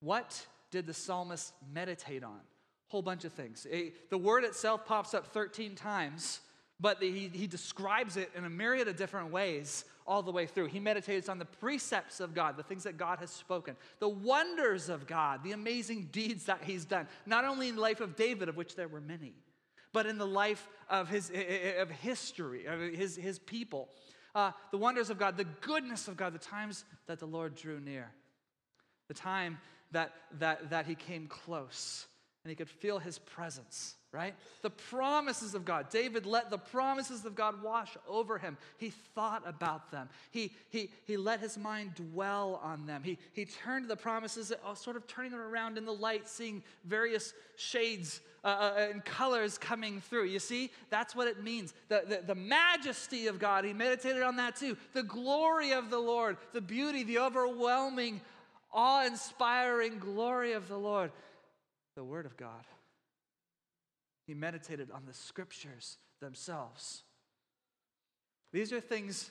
What 0.00 0.44
did 0.72 0.88
the 0.88 0.94
psalmist 0.94 1.52
meditate 1.72 2.24
on? 2.24 2.40
Whole 2.88 3.02
bunch 3.02 3.24
of 3.24 3.32
things. 3.32 3.66
The 4.10 4.18
word 4.18 4.44
itself 4.44 4.86
pops 4.86 5.14
up 5.14 5.26
13 5.28 5.74
times, 5.74 6.40
but 6.80 7.02
he, 7.02 7.30
he 7.32 7.46
describes 7.46 8.16
it 8.16 8.30
in 8.36 8.44
a 8.44 8.50
myriad 8.50 8.88
of 8.88 8.96
different 8.96 9.30
ways 9.30 9.84
all 10.06 10.22
the 10.22 10.30
way 10.30 10.46
through. 10.46 10.66
He 10.66 10.80
meditates 10.80 11.28
on 11.28 11.38
the 11.38 11.44
precepts 11.44 12.20
of 12.20 12.34
God, 12.34 12.56
the 12.56 12.62
things 12.62 12.84
that 12.84 12.96
God 12.96 13.18
has 13.20 13.30
spoken, 13.30 13.76
the 14.00 14.08
wonders 14.08 14.88
of 14.88 15.06
God, 15.06 15.42
the 15.42 15.52
amazing 15.52 16.08
deeds 16.12 16.44
that 16.44 16.62
he's 16.62 16.84
done, 16.84 17.08
not 17.26 17.44
only 17.44 17.68
in 17.68 17.76
the 17.76 17.80
life 17.80 18.00
of 18.00 18.16
David, 18.16 18.48
of 18.48 18.56
which 18.56 18.76
there 18.76 18.88
were 18.88 19.00
many, 19.00 19.34
but 19.92 20.06
in 20.06 20.18
the 20.18 20.26
life 20.26 20.68
of 20.90 21.08
his 21.08 21.30
eh, 21.32 21.38
eh, 21.38 21.58
eh, 21.76 21.82
of 21.82 21.90
history, 21.90 22.66
of 22.66 22.80
his, 22.80 23.16
his 23.16 23.38
people. 23.38 23.88
Uh, 24.34 24.50
the 24.72 24.78
wonders 24.78 25.10
of 25.10 25.18
God, 25.18 25.36
the 25.36 25.44
goodness 25.44 26.08
of 26.08 26.16
God, 26.16 26.34
the 26.34 26.38
times 26.38 26.84
that 27.06 27.20
the 27.20 27.26
Lord 27.26 27.54
drew 27.54 27.80
near, 27.80 28.10
the 29.08 29.14
time 29.14 29.58
that, 29.92 30.12
that, 30.38 30.70
that 30.70 30.86
he 30.86 30.96
came 30.96 31.28
close 31.28 32.06
and 32.44 32.50
he 32.50 32.54
could 32.54 32.68
feel 32.68 32.98
his 32.98 33.18
presence, 33.18 33.94
right? 34.12 34.34
The 34.60 34.68
promises 34.68 35.54
of 35.54 35.64
God. 35.64 35.88
David 35.88 36.26
let 36.26 36.50
the 36.50 36.58
promises 36.58 37.24
of 37.24 37.34
God 37.34 37.62
wash 37.62 37.96
over 38.06 38.36
him. 38.36 38.58
He 38.76 38.90
thought 38.90 39.42
about 39.46 39.90
them, 39.90 40.10
he, 40.30 40.52
he, 40.68 40.90
he 41.06 41.16
let 41.16 41.40
his 41.40 41.56
mind 41.56 41.94
dwell 41.94 42.60
on 42.62 42.84
them. 42.86 43.02
He, 43.02 43.18
he 43.32 43.46
turned 43.46 43.88
the 43.88 43.96
promises, 43.96 44.52
uh, 44.52 44.74
sort 44.74 44.96
of 44.96 45.06
turning 45.06 45.30
them 45.30 45.40
around 45.40 45.78
in 45.78 45.86
the 45.86 45.94
light, 45.94 46.28
seeing 46.28 46.62
various 46.84 47.32
shades 47.56 48.20
uh, 48.44 48.48
uh, 48.48 48.88
and 48.90 49.02
colors 49.06 49.56
coming 49.56 50.02
through. 50.02 50.24
You 50.24 50.38
see, 50.38 50.70
that's 50.90 51.16
what 51.16 51.28
it 51.28 51.42
means. 51.42 51.72
The, 51.88 52.04
the, 52.06 52.22
the 52.26 52.34
majesty 52.34 53.26
of 53.26 53.38
God, 53.38 53.64
he 53.64 53.72
meditated 53.72 54.22
on 54.22 54.36
that 54.36 54.56
too. 54.56 54.76
The 54.92 55.02
glory 55.02 55.72
of 55.72 55.88
the 55.88 55.98
Lord, 55.98 56.36
the 56.52 56.60
beauty, 56.60 57.04
the 57.04 57.20
overwhelming, 57.20 58.20
awe 58.70 59.06
inspiring 59.06 59.98
glory 59.98 60.52
of 60.52 60.68
the 60.68 60.76
Lord 60.76 61.10
the 61.94 62.04
Word 62.04 62.26
of 62.26 62.36
God. 62.36 62.64
He 64.26 64.34
meditated 64.34 64.90
on 64.90 65.02
the 65.06 65.14
scriptures 65.14 65.98
themselves. 66.20 67.02
These 68.52 68.72
are 68.72 68.80
things 68.80 69.30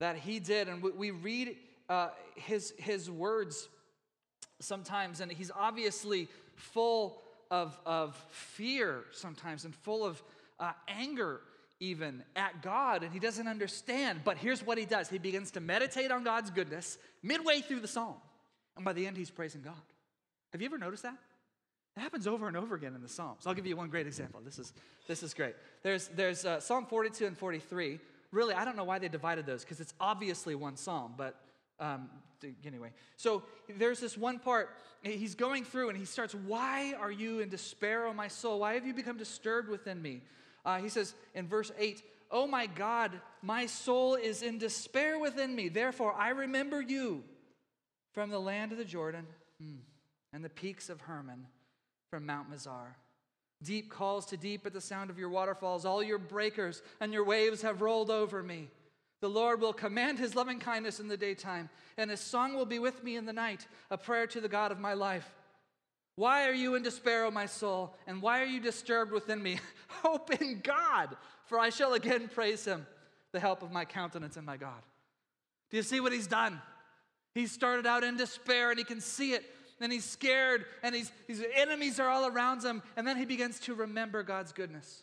that 0.00 0.16
he 0.16 0.38
did, 0.40 0.68
and 0.68 0.82
we 0.82 1.10
read 1.10 1.56
uh, 1.88 2.08
his, 2.34 2.74
his 2.76 3.10
words 3.10 3.68
sometimes, 4.60 5.20
and 5.20 5.30
he's 5.30 5.50
obviously 5.54 6.28
full 6.56 7.22
of, 7.50 7.78
of 7.86 8.14
fear 8.30 9.04
sometimes 9.12 9.64
and 9.64 9.74
full 9.74 10.04
of 10.04 10.22
uh, 10.58 10.72
anger 10.88 11.40
even 11.80 12.22
at 12.34 12.62
God, 12.62 13.02
and 13.02 13.12
he 13.12 13.18
doesn't 13.18 13.46
understand. 13.46 14.20
But 14.24 14.38
here's 14.38 14.64
what 14.64 14.78
he 14.78 14.84
does 14.84 15.08
he 15.08 15.18
begins 15.18 15.50
to 15.52 15.60
meditate 15.60 16.10
on 16.10 16.24
God's 16.24 16.50
goodness 16.50 16.98
midway 17.22 17.60
through 17.60 17.80
the 17.80 17.88
psalm, 17.88 18.16
and 18.76 18.84
by 18.84 18.92
the 18.92 19.06
end, 19.06 19.16
he's 19.16 19.30
praising 19.30 19.62
God. 19.62 19.74
Have 20.54 20.62
you 20.62 20.66
ever 20.66 20.78
noticed 20.78 21.02
that? 21.02 21.16
It 21.96 22.00
happens 22.00 22.28
over 22.28 22.46
and 22.46 22.56
over 22.56 22.76
again 22.76 22.94
in 22.94 23.02
the 23.02 23.08
Psalms. 23.08 23.44
I'll 23.44 23.54
give 23.54 23.66
you 23.66 23.74
one 23.74 23.90
great 23.90 24.06
example. 24.06 24.40
This 24.44 24.60
is, 24.60 24.72
this 25.08 25.24
is 25.24 25.34
great. 25.34 25.56
There's, 25.82 26.06
there's 26.14 26.44
uh, 26.44 26.60
Psalm 26.60 26.86
42 26.86 27.26
and 27.26 27.36
43. 27.36 27.98
Really, 28.30 28.54
I 28.54 28.64
don't 28.64 28.76
know 28.76 28.84
why 28.84 29.00
they 29.00 29.08
divided 29.08 29.46
those 29.46 29.64
because 29.64 29.80
it's 29.80 29.94
obviously 29.98 30.54
one 30.54 30.76
psalm, 30.76 31.14
but 31.16 31.40
um, 31.80 32.08
anyway. 32.64 32.90
So 33.16 33.42
there's 33.78 33.98
this 33.98 34.16
one 34.16 34.38
part, 34.38 34.70
he's 35.02 35.34
going 35.34 35.64
through 35.64 35.88
and 35.88 35.98
he 35.98 36.04
starts, 36.04 36.36
Why 36.36 36.94
are 37.00 37.10
you 37.10 37.40
in 37.40 37.48
despair, 37.48 38.06
O 38.06 38.12
my 38.12 38.28
soul? 38.28 38.60
Why 38.60 38.74
have 38.74 38.86
you 38.86 38.94
become 38.94 39.18
disturbed 39.18 39.68
within 39.68 40.00
me? 40.00 40.20
Uh, 40.64 40.78
he 40.78 40.88
says 40.88 41.14
in 41.34 41.48
verse 41.48 41.72
8, 41.76 42.00
Oh 42.30 42.46
my 42.46 42.66
God, 42.66 43.10
my 43.42 43.66
soul 43.66 44.14
is 44.14 44.42
in 44.42 44.58
despair 44.58 45.18
within 45.18 45.56
me. 45.56 45.68
Therefore, 45.68 46.14
I 46.14 46.28
remember 46.28 46.80
you 46.80 47.24
from 48.12 48.30
the 48.30 48.40
land 48.40 48.70
of 48.70 48.78
the 48.78 48.84
Jordan. 48.84 49.26
Mm 49.60 49.78
and 50.34 50.44
the 50.44 50.50
peaks 50.50 50.90
of 50.90 51.00
Hermon 51.02 51.46
from 52.10 52.26
Mount 52.26 52.50
Mizar. 52.50 52.96
Deep 53.62 53.88
calls 53.88 54.26
to 54.26 54.36
deep 54.36 54.66
at 54.66 54.72
the 54.72 54.80
sound 54.80 55.08
of 55.08 55.18
your 55.18 55.30
waterfalls. 55.30 55.86
All 55.86 56.02
your 56.02 56.18
breakers 56.18 56.82
and 57.00 57.12
your 57.12 57.24
waves 57.24 57.62
have 57.62 57.80
rolled 57.80 58.10
over 58.10 58.42
me. 58.42 58.68
The 59.20 59.28
Lord 59.30 59.60
will 59.60 59.72
command 59.72 60.18
his 60.18 60.34
loving 60.34 60.58
kindness 60.58 61.00
in 61.00 61.08
the 61.08 61.16
daytime, 61.16 61.70
and 61.96 62.10
his 62.10 62.20
song 62.20 62.54
will 62.54 62.66
be 62.66 62.80
with 62.80 63.02
me 63.02 63.16
in 63.16 63.24
the 63.24 63.32
night, 63.32 63.66
a 63.90 63.96
prayer 63.96 64.26
to 64.26 64.40
the 64.40 64.48
God 64.48 64.72
of 64.72 64.80
my 64.80 64.92
life. 64.92 65.32
Why 66.16 66.46
are 66.46 66.52
you 66.52 66.74
in 66.74 66.82
despair, 66.82 67.24
O 67.24 67.30
my 67.30 67.46
soul? 67.46 67.96
And 68.06 68.20
why 68.20 68.40
are 68.42 68.46
you 68.46 68.60
disturbed 68.60 69.12
within 69.12 69.42
me? 69.42 69.60
Hope 69.88 70.42
in 70.42 70.60
God, 70.60 71.16
for 71.46 71.58
I 71.58 71.70
shall 71.70 71.94
again 71.94 72.28
praise 72.28 72.64
him, 72.64 72.86
the 73.32 73.40
help 73.40 73.62
of 73.62 73.72
my 73.72 73.84
countenance 73.84 74.36
and 74.36 74.44
my 74.44 74.56
God. 74.56 74.82
Do 75.70 75.76
you 75.76 75.82
see 75.82 76.00
what 76.00 76.12
he's 76.12 76.26
done? 76.26 76.60
He 77.34 77.46
started 77.46 77.86
out 77.86 78.04
in 78.04 78.16
despair, 78.16 78.70
and 78.70 78.78
he 78.78 78.84
can 78.84 79.00
see 79.00 79.32
it 79.32 79.44
and 79.80 79.92
he's 79.92 80.04
scared, 80.04 80.64
and 80.82 80.94
he's, 80.94 81.10
his 81.26 81.44
enemies 81.54 81.98
are 82.00 82.08
all 82.08 82.26
around 82.26 82.62
him, 82.62 82.82
and 82.96 83.06
then 83.06 83.16
he 83.16 83.24
begins 83.24 83.58
to 83.60 83.74
remember 83.74 84.22
God's 84.22 84.52
goodness. 84.52 85.02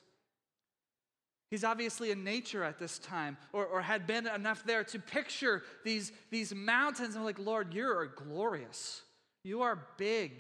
He's 1.50 1.66
obviously 1.66 2.12
in 2.12 2.24
nature 2.24 2.64
at 2.64 2.80
this 2.80 2.98
time, 2.98 3.38
or, 3.52 3.66
or 3.66 3.82
had 3.82 4.08
been 4.08 4.26
enough 4.26 4.64
there 4.64 4.86
to 4.86 5.00
picture 5.00 5.64
these, 5.84 6.14
these 6.30 6.56
mountains. 6.56 7.16
I'm 7.18 7.26
like, 7.26 7.40
Lord, 7.40 7.74
you 7.74 7.86
are 7.88 8.06
glorious. 8.08 9.02
You 9.44 9.62
are 9.64 9.86
big. 9.98 10.32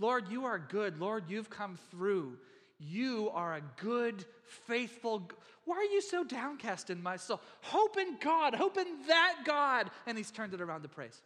Lord, 0.00 0.28
you 0.28 0.46
are 0.46 0.58
good. 0.58 0.98
Lord, 0.98 1.24
you've 1.28 1.48
come 1.48 1.78
through. 1.92 2.38
You 2.80 3.30
are 3.34 3.54
a 3.54 3.62
good, 3.80 4.24
faithful. 4.66 5.30
Why 5.64 5.76
are 5.76 5.94
you 5.94 6.00
so 6.00 6.24
downcast 6.24 6.90
in 6.90 7.02
my 7.02 7.16
soul? 7.16 7.40
Hope 7.62 7.96
in 7.96 8.16
God. 8.20 8.54
Hope 8.54 8.78
in 8.78 8.86
that 9.06 9.38
God. 9.44 9.90
And 10.06 10.18
he's 10.18 10.30
turned 10.30 10.54
it 10.54 10.60
around 10.60 10.82
to 10.82 10.88
praise. 10.88 11.22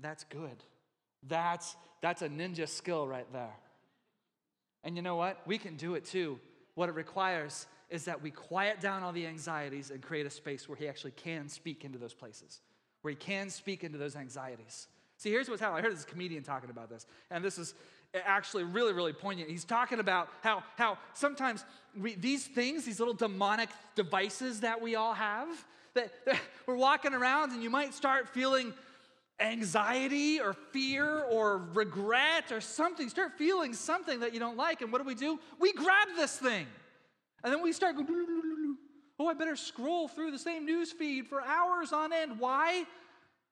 That's 0.00 0.24
good. 0.24 0.56
That's, 1.26 1.76
that's 2.02 2.22
a 2.22 2.28
ninja 2.28 2.68
skill 2.68 3.06
right 3.06 3.30
there. 3.32 3.54
And 4.84 4.96
you 4.96 5.02
know 5.02 5.16
what? 5.16 5.40
We 5.46 5.58
can 5.58 5.76
do 5.76 5.94
it 5.94 6.04
too. 6.04 6.38
What 6.74 6.88
it 6.88 6.94
requires 6.94 7.66
is 7.88 8.04
that 8.04 8.22
we 8.22 8.30
quiet 8.30 8.80
down 8.80 9.02
all 9.02 9.12
the 9.12 9.26
anxieties 9.26 9.90
and 9.90 10.02
create 10.02 10.26
a 10.26 10.30
space 10.30 10.68
where 10.68 10.76
he 10.76 10.88
actually 10.88 11.12
can 11.12 11.48
speak 11.48 11.84
into 11.84 11.98
those 11.98 12.14
places, 12.14 12.60
where 13.02 13.10
he 13.10 13.16
can 13.16 13.48
speak 13.48 13.84
into 13.84 13.98
those 13.98 14.16
anxieties. 14.16 14.88
See, 15.18 15.30
here's 15.30 15.48
what's 15.48 15.60
happening. 15.60 15.84
I 15.84 15.88
heard 15.88 15.96
this 15.96 16.04
comedian 16.04 16.42
talking 16.42 16.68
about 16.68 16.90
this, 16.90 17.06
and 17.30 17.44
this 17.44 17.58
is 17.58 17.74
actually 18.24 18.64
really, 18.64 18.92
really 18.92 19.12
poignant. 19.12 19.50
He's 19.50 19.64
talking 19.64 19.98
about 19.98 20.28
how, 20.42 20.62
how 20.76 20.98
sometimes 21.14 21.64
we, 21.98 22.14
these 22.14 22.46
things, 22.46 22.84
these 22.84 22.98
little 22.98 23.14
demonic 23.14 23.68
devices 23.94 24.60
that 24.60 24.80
we 24.80 24.94
all 24.94 25.14
have, 25.14 25.48
that, 25.94 26.12
that 26.26 26.40
we're 26.66 26.76
walking 26.76 27.14
around 27.14 27.52
and 27.52 27.62
you 27.62 27.70
might 27.70 27.94
start 27.94 28.28
feeling 28.28 28.72
anxiety 29.40 30.40
or 30.40 30.52
fear 30.52 31.24
or 31.24 31.58
regret 31.74 32.52
or 32.52 32.60
something, 32.60 33.08
start 33.08 33.32
feeling 33.36 33.74
something 33.74 34.20
that 34.20 34.32
you 34.32 34.40
don't 34.40 34.56
like. 34.56 34.80
And 34.82 34.90
what 34.90 34.98
do 35.00 35.06
we 35.06 35.14
do? 35.14 35.38
We 35.58 35.72
grab 35.72 36.08
this 36.16 36.36
thing. 36.38 36.66
And 37.44 37.52
then 37.52 37.62
we 37.62 37.72
start 37.72 37.96
going, 37.96 38.76
oh, 39.18 39.28
I 39.28 39.34
better 39.34 39.56
scroll 39.56 40.08
through 40.08 40.30
the 40.30 40.38
same 40.38 40.64
news 40.64 40.90
feed 40.92 41.26
for 41.26 41.42
hours 41.42 41.92
on 41.92 42.12
end. 42.12 42.38
Why? 42.38 42.84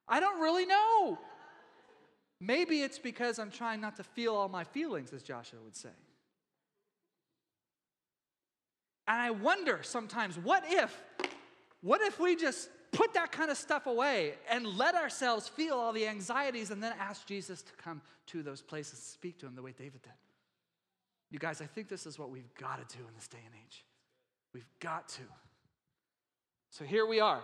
I 0.07 0.19
don't 0.19 0.41
really 0.41 0.65
know. 0.65 1.19
Maybe 2.41 2.81
it's 2.81 2.99
because 2.99 3.39
I'm 3.39 3.51
trying 3.51 3.79
not 3.79 3.95
to 3.97 4.03
feel 4.03 4.35
all 4.35 4.49
my 4.49 4.63
feelings, 4.63 5.13
as 5.13 5.23
Joshua 5.23 5.59
would 5.63 5.75
say. 5.75 5.89
And 9.07 9.21
I 9.21 9.31
wonder 9.31 9.79
sometimes, 9.83 10.37
what 10.37 10.63
if, 10.67 11.01
what 11.81 12.01
if 12.01 12.19
we 12.19 12.35
just 12.35 12.69
put 12.95 13.13
that 13.13 13.31
kind 13.31 13.51
of 13.51 13.57
stuff 13.57 13.87
away 13.87 14.33
and 14.49 14.65
let 14.65 14.95
ourselves 14.95 15.47
feel 15.47 15.75
all 15.75 15.93
the 15.93 16.07
anxieties 16.07 16.71
and 16.71 16.81
then 16.81 16.93
ask 16.99 17.27
Jesus 17.27 17.61
to 17.61 17.73
come 17.73 18.01
to 18.27 18.41
those 18.41 18.61
places, 18.61 18.99
speak 18.99 19.37
to 19.39 19.45
him 19.45 19.55
the 19.55 19.61
way 19.61 19.73
David 19.77 20.01
did. 20.01 20.13
You 21.29 21.39
guys, 21.39 21.61
I 21.61 21.65
think 21.65 21.89
this 21.89 22.05
is 22.05 22.17
what 22.17 22.29
we've 22.29 22.53
got 22.55 22.87
to 22.87 22.97
do 22.97 23.03
in 23.07 23.13
this 23.15 23.27
day 23.27 23.39
and 23.45 23.53
age. 23.65 23.83
We've 24.53 24.67
got 24.79 25.09
to. 25.09 25.21
So 26.69 26.85
here 26.85 27.05
we 27.05 27.19
are. 27.19 27.41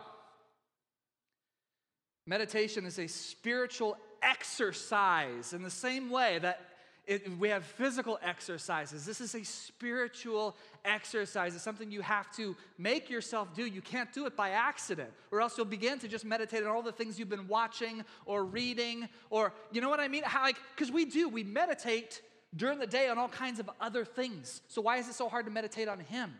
Meditation 2.25 2.85
is 2.85 2.99
a 2.99 3.07
spiritual 3.07 3.97
exercise 4.21 5.53
in 5.53 5.63
the 5.63 5.69
same 5.69 6.09
way 6.09 6.39
that 6.39 6.61
it, 7.11 7.37
we 7.37 7.49
have 7.49 7.65
physical 7.65 8.17
exercises. 8.23 9.05
This 9.05 9.19
is 9.19 9.35
a 9.35 9.43
spiritual 9.43 10.55
exercise. 10.85 11.53
It's 11.53 11.63
something 11.63 11.91
you 11.91 12.01
have 12.01 12.33
to 12.37 12.55
make 12.77 13.09
yourself 13.09 13.53
do. 13.53 13.65
You 13.65 13.81
can't 13.81 14.13
do 14.13 14.25
it 14.27 14.37
by 14.37 14.51
accident, 14.51 15.09
or 15.29 15.41
else 15.41 15.57
you'll 15.57 15.65
begin 15.65 15.99
to 15.99 16.07
just 16.07 16.23
meditate 16.23 16.63
on 16.63 16.69
all 16.69 16.81
the 16.81 16.93
things 16.93 17.19
you've 17.19 17.29
been 17.29 17.49
watching 17.49 18.05
or 18.25 18.45
reading, 18.45 19.09
or 19.29 19.51
you 19.73 19.81
know 19.81 19.89
what 19.89 19.99
I 19.99 20.07
mean? 20.07 20.23
How, 20.23 20.43
like, 20.43 20.55
because 20.73 20.89
we 20.89 21.03
do, 21.03 21.27
we 21.27 21.43
meditate 21.43 22.21
during 22.55 22.79
the 22.79 22.87
day 22.87 23.09
on 23.09 23.17
all 23.17 23.27
kinds 23.27 23.59
of 23.59 23.69
other 23.81 24.05
things. 24.05 24.61
So 24.69 24.81
why 24.81 24.95
is 24.97 25.09
it 25.09 25.13
so 25.13 25.27
hard 25.27 25.45
to 25.45 25.51
meditate 25.51 25.89
on 25.89 25.99
Him? 25.99 26.33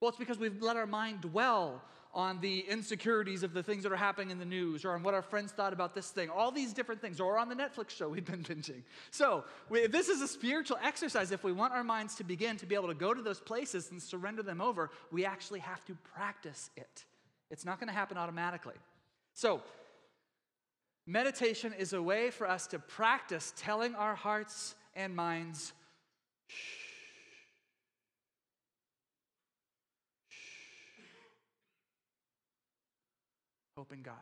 Well, 0.00 0.08
it's 0.08 0.18
because 0.18 0.38
we've 0.38 0.62
let 0.62 0.76
our 0.76 0.86
mind 0.86 1.20
dwell 1.20 1.82
on 2.14 2.40
the 2.40 2.60
insecurities 2.60 3.42
of 3.42 3.52
the 3.52 3.62
things 3.62 3.82
that 3.82 3.92
are 3.92 3.96
happening 3.96 4.30
in 4.30 4.38
the 4.38 4.44
news 4.44 4.84
or 4.84 4.92
on 4.92 5.02
what 5.02 5.14
our 5.14 5.22
friends 5.22 5.50
thought 5.50 5.72
about 5.72 5.94
this 5.94 6.10
thing, 6.10 6.30
all 6.30 6.50
these 6.50 6.72
different 6.72 7.00
things, 7.00 7.20
or 7.20 7.38
on 7.38 7.48
the 7.48 7.54
Netflix 7.54 7.90
show 7.90 8.08
we've 8.08 8.24
been 8.24 8.42
binging. 8.42 8.82
So, 9.10 9.44
we, 9.68 9.88
this 9.88 10.08
is 10.08 10.22
a 10.22 10.28
spiritual 10.28 10.78
exercise. 10.82 11.32
If 11.32 11.42
we 11.42 11.52
want 11.52 11.72
our 11.72 11.82
minds 11.82 12.14
to 12.16 12.24
begin 12.24 12.56
to 12.58 12.66
be 12.66 12.74
able 12.74 12.88
to 12.88 12.94
go 12.94 13.12
to 13.12 13.20
those 13.20 13.40
places 13.40 13.90
and 13.90 14.00
surrender 14.00 14.42
them 14.42 14.60
over, 14.60 14.90
we 15.10 15.24
actually 15.24 15.60
have 15.60 15.84
to 15.86 15.96
practice 16.14 16.70
it. 16.76 17.04
It's 17.50 17.64
not 17.64 17.80
going 17.80 17.88
to 17.88 17.94
happen 17.94 18.16
automatically. 18.16 18.76
So, 19.34 19.60
meditation 21.06 21.72
is 21.76 21.92
a 21.92 22.02
way 22.02 22.30
for 22.30 22.48
us 22.48 22.68
to 22.68 22.78
practice 22.78 23.52
telling 23.56 23.94
our 23.96 24.14
hearts 24.14 24.76
and 24.94 25.14
minds, 25.16 25.72
shh 26.46 26.83
hope 33.76 33.92
in 33.92 34.02
God. 34.02 34.14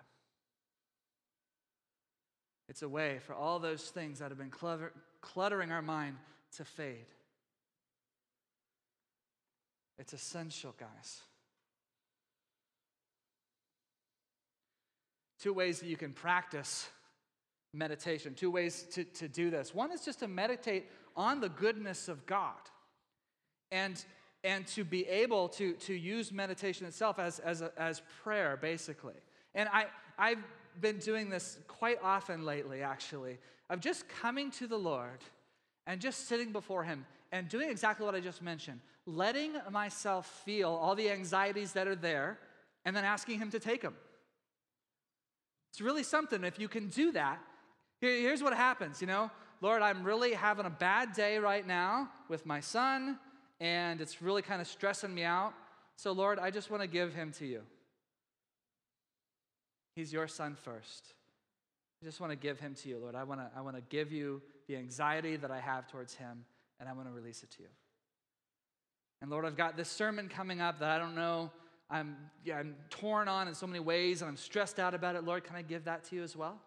It's 2.68 2.82
a 2.82 2.88
way 2.88 3.18
for 3.26 3.34
all 3.34 3.58
those 3.58 3.82
things 3.82 4.20
that 4.20 4.30
have 4.30 4.38
been 4.38 4.52
cluttering 5.20 5.72
our 5.72 5.82
mind 5.82 6.16
to 6.56 6.64
fade. 6.64 7.06
It's 9.98 10.12
essential, 10.12 10.74
guys. 10.78 11.20
Two 15.40 15.52
ways 15.52 15.80
that 15.80 15.88
you 15.88 15.96
can 15.96 16.12
practice 16.12 16.88
meditation, 17.74 18.34
two 18.34 18.50
ways 18.50 18.86
to, 18.92 19.04
to 19.04 19.28
do 19.28 19.50
this. 19.50 19.74
One 19.74 19.92
is 19.92 20.04
just 20.04 20.20
to 20.20 20.28
meditate 20.28 20.86
on 21.16 21.40
the 21.40 21.48
goodness 21.48 22.08
of 22.08 22.26
God 22.26 22.60
and, 23.70 24.02
and 24.44 24.66
to 24.68 24.84
be 24.84 25.06
able 25.08 25.48
to, 25.50 25.72
to 25.74 25.94
use 25.94 26.32
meditation 26.32 26.86
itself 26.86 27.18
as, 27.18 27.38
as, 27.40 27.60
a, 27.60 27.72
as 27.76 28.02
prayer, 28.22 28.58
basically. 28.60 29.14
And 29.54 29.68
I, 29.68 29.86
I've 30.18 30.42
been 30.80 30.98
doing 30.98 31.28
this 31.28 31.58
quite 31.68 31.98
often 32.02 32.44
lately, 32.44 32.82
actually, 32.82 33.38
of 33.68 33.80
just 33.80 34.08
coming 34.08 34.50
to 34.52 34.66
the 34.66 34.78
Lord 34.78 35.20
and 35.86 36.00
just 36.00 36.28
sitting 36.28 36.52
before 36.52 36.84
Him 36.84 37.04
and 37.32 37.48
doing 37.48 37.70
exactly 37.70 38.06
what 38.06 38.14
I 38.14 38.20
just 38.20 38.42
mentioned, 38.42 38.80
letting 39.06 39.52
myself 39.70 40.42
feel 40.44 40.70
all 40.70 40.94
the 40.94 41.10
anxieties 41.10 41.72
that 41.72 41.86
are 41.86 41.96
there 41.96 42.38
and 42.84 42.94
then 42.96 43.04
asking 43.04 43.38
Him 43.38 43.50
to 43.50 43.60
take 43.60 43.82
them. 43.82 43.94
It's 45.70 45.80
really 45.80 46.02
something. 46.02 46.44
If 46.44 46.58
you 46.58 46.68
can 46.68 46.88
do 46.88 47.12
that, 47.12 47.38
here's 48.00 48.42
what 48.42 48.54
happens, 48.54 49.00
you 49.00 49.06
know? 49.06 49.30
Lord, 49.62 49.80
I'm 49.80 50.02
really 50.02 50.32
having 50.32 50.66
a 50.66 50.70
bad 50.70 51.12
day 51.12 51.38
right 51.38 51.66
now 51.66 52.10
with 52.28 52.44
my 52.44 52.60
son, 52.60 53.18
and 53.60 54.00
it's 54.00 54.20
really 54.20 54.42
kind 54.42 54.60
of 54.60 54.66
stressing 54.66 55.14
me 55.14 55.22
out. 55.22 55.54
So, 55.96 56.10
Lord, 56.12 56.38
I 56.40 56.50
just 56.50 56.68
want 56.68 56.82
to 56.82 56.88
give 56.88 57.14
him 57.14 57.32
to 57.38 57.46
you. 57.46 57.62
He's 59.94 60.12
your 60.12 60.28
son 60.28 60.54
first. 60.54 61.14
I 62.02 62.04
just 62.04 62.20
want 62.20 62.32
to 62.32 62.36
give 62.36 62.58
him 62.58 62.74
to 62.76 62.88
you, 62.88 62.98
Lord. 62.98 63.14
I 63.14 63.24
want 63.24 63.40
to, 63.40 63.50
I 63.56 63.60
want 63.60 63.76
to 63.76 63.82
give 63.88 64.10
you 64.10 64.42
the 64.66 64.76
anxiety 64.76 65.36
that 65.36 65.50
I 65.50 65.60
have 65.60 65.86
towards 65.86 66.14
him, 66.14 66.44
and 66.80 66.88
I 66.88 66.92
want 66.92 67.08
to 67.08 67.12
release 67.12 67.42
it 67.42 67.50
to 67.52 67.62
you. 67.62 67.68
And 69.20 69.30
Lord, 69.30 69.44
I've 69.44 69.56
got 69.56 69.76
this 69.76 69.88
sermon 69.88 70.28
coming 70.28 70.60
up 70.60 70.80
that 70.80 70.90
I 70.90 70.98
don't 70.98 71.14
know. 71.14 71.50
I'm, 71.88 72.16
yeah, 72.44 72.58
I'm 72.58 72.74
torn 72.90 73.28
on 73.28 73.46
in 73.46 73.54
so 73.54 73.66
many 73.66 73.78
ways, 73.78 74.22
and 74.22 74.28
I'm 74.28 74.36
stressed 74.36 74.80
out 74.80 74.94
about 74.94 75.14
it. 75.14 75.24
Lord, 75.24 75.44
can 75.44 75.54
I 75.54 75.62
give 75.62 75.84
that 75.84 76.04
to 76.04 76.16
you 76.16 76.22
as 76.22 76.34
well? 76.34 76.58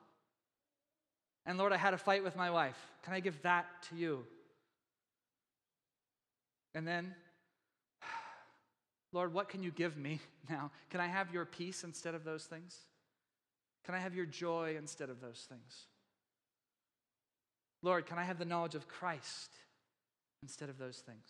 And 1.46 1.58
Lord, 1.58 1.74
I 1.74 1.78
had 1.78 1.94
a 1.94 1.98
fight 1.98 2.24
with 2.24 2.36
my 2.36 2.50
wife. 2.50 2.78
Can 3.04 3.14
I 3.14 3.20
give 3.20 3.42
that 3.42 3.66
to 3.90 3.96
you? 3.96 4.26
And 6.74 6.88
then, 6.88 7.14
Lord, 9.12 9.34
what 9.34 9.50
can 9.50 9.64
you 9.64 9.72
give 9.72 9.98
me 9.98 10.20
now? 10.50 10.72
Can 10.90 11.02
I 11.02 11.08
have 11.08 11.34
your 11.34 11.46
peace 11.46 11.84
instead 11.84 12.16
of 12.16 12.24
those 12.24 12.46
things? 12.46 12.78
Can 13.86 13.93
I 13.93 14.00
have 14.00 14.15
your 14.15 14.26
joy 14.26 14.76
instead 14.78 15.10
of 15.10 15.21
those 15.21 15.45
things? 15.48 15.86
Lord, 17.84 18.08
can 18.08 18.17
I 18.17 18.24
have 18.24 18.39
the 18.39 18.45
knowledge 18.45 18.74
of 18.74 18.88
Christ 18.88 19.52
instead 20.41 20.69
of 20.69 20.80
those 20.80 20.98
things? 20.98 21.30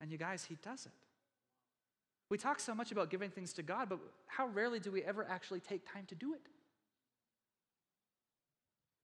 And 0.00 0.12
you 0.12 0.18
guys, 0.18 0.44
He 0.44 0.56
does 0.62 0.84
it. 0.84 0.92
We 2.28 2.36
talk 2.36 2.60
so 2.60 2.74
much 2.74 2.92
about 2.92 3.10
giving 3.10 3.30
things 3.30 3.52
to 3.54 3.62
God, 3.62 3.88
but 3.88 4.00
how 4.26 4.48
rarely 4.48 4.80
do 4.80 4.90
we 4.90 5.02
ever 5.02 5.26
actually 5.28 5.60
take 5.60 5.90
time 5.90 6.04
to 6.08 6.14
do 6.14 6.34
it? 6.34 6.40